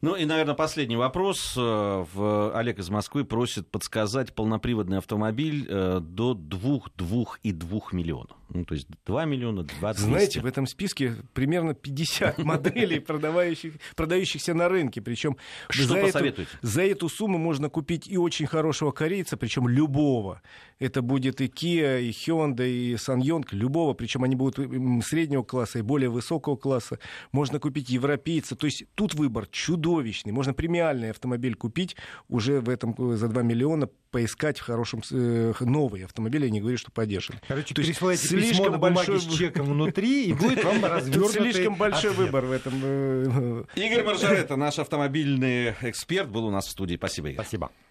Ну 0.00 0.16
и, 0.16 0.24
наверное, 0.24 0.54
последний 0.54 0.96
вопрос. 0.96 1.54
Э, 1.56 2.50
Олег 2.54 2.78
из 2.78 2.90
Москвы 2.90 3.24
просит 3.24 3.68
подсказать 3.70 4.34
полноприводный 4.34 4.98
автомобиль 4.98 5.66
э, 5.68 6.00
до 6.00 6.32
2-2,2 6.34 7.82
миллионов. 7.92 8.36
Ну, 8.50 8.64
то 8.64 8.74
есть 8.74 8.86
2 9.06 9.24
миллиона, 9.24 9.64
20 9.64 10.02
Знаете, 10.02 10.40
в 10.40 10.46
этом 10.46 10.66
списке 10.66 11.16
примерно 11.32 11.74
50 11.74 12.38
моделей, 12.44 13.00
продавающих, 13.00 13.74
продающихся 13.96 14.54
на 14.54 14.68
рынке. 14.68 15.00
Причем 15.00 15.36
Что 15.68 15.88
за 15.88 15.96
посоветуете? 15.96 16.50
Эту, 16.52 16.66
за 16.66 16.82
эту 16.82 17.08
сумму 17.08 17.38
можно 17.38 17.68
купить 17.68 18.06
и 18.06 18.16
очень 18.16 18.46
хорошего 18.46 18.92
корейца, 18.92 19.36
причем 19.36 19.66
любого. 19.66 20.40
Это 20.78 21.02
будет 21.02 21.40
и 21.40 21.46
Kia, 21.46 22.02
и 22.02 22.10
Hyundai, 22.10 22.70
и 22.70 22.94
SsangYong, 22.94 23.46
любого. 23.52 23.94
Причем 23.94 24.22
они 24.22 24.36
будут 24.36 24.56
среднего 25.04 25.42
класса 25.42 25.80
и 25.80 25.82
более 25.82 26.10
высокого 26.10 26.56
класса. 26.56 26.98
Можно 27.32 27.58
купить 27.58 27.88
европейца. 27.88 28.54
То 28.56 28.66
есть 28.66 28.84
тут 28.94 29.14
выбор 29.14 29.48
чудовищный. 29.54 30.32
Можно 30.32 30.52
премиальный 30.52 31.10
автомобиль 31.10 31.54
купить 31.54 31.96
уже 32.28 32.60
в 32.60 32.68
этом 32.68 33.16
за 33.16 33.28
2 33.28 33.42
миллиона, 33.42 33.88
поискать 34.10 34.58
в 34.58 34.62
хорошем 34.62 35.02
э, 35.10 35.52
новый 35.60 36.04
автомобиль, 36.04 36.44
я 36.44 36.50
не 36.50 36.60
говорю, 36.60 36.76
что 36.76 36.90
подешевле. 36.90 37.40
Короче, 37.48 37.74
То 37.74 37.82
присылайте 37.82 38.28
письмо 38.28 38.70
на 38.70 38.78
большой... 38.78 39.20
с 39.20 39.24
чеком 39.24 39.66
внутри, 39.66 40.26
и 40.26 40.32
будет 40.34 40.62
вам 40.62 40.84
развернутый 40.84 41.52
Слишком 41.52 41.76
большой 41.76 42.12
выбор 42.12 42.44
в 42.44 42.52
этом. 42.52 42.74
Э, 42.82 43.64
Игорь 43.76 44.04
Маржарета, 44.04 44.56
наш 44.56 44.78
автомобильный 44.78 45.74
эксперт, 45.82 46.28
был 46.28 46.46
у 46.46 46.50
нас 46.50 46.66
в 46.66 46.70
студии. 46.70 46.96
Спасибо, 46.96 47.28
Игорь. 47.28 47.44
Спасибо. 47.44 47.70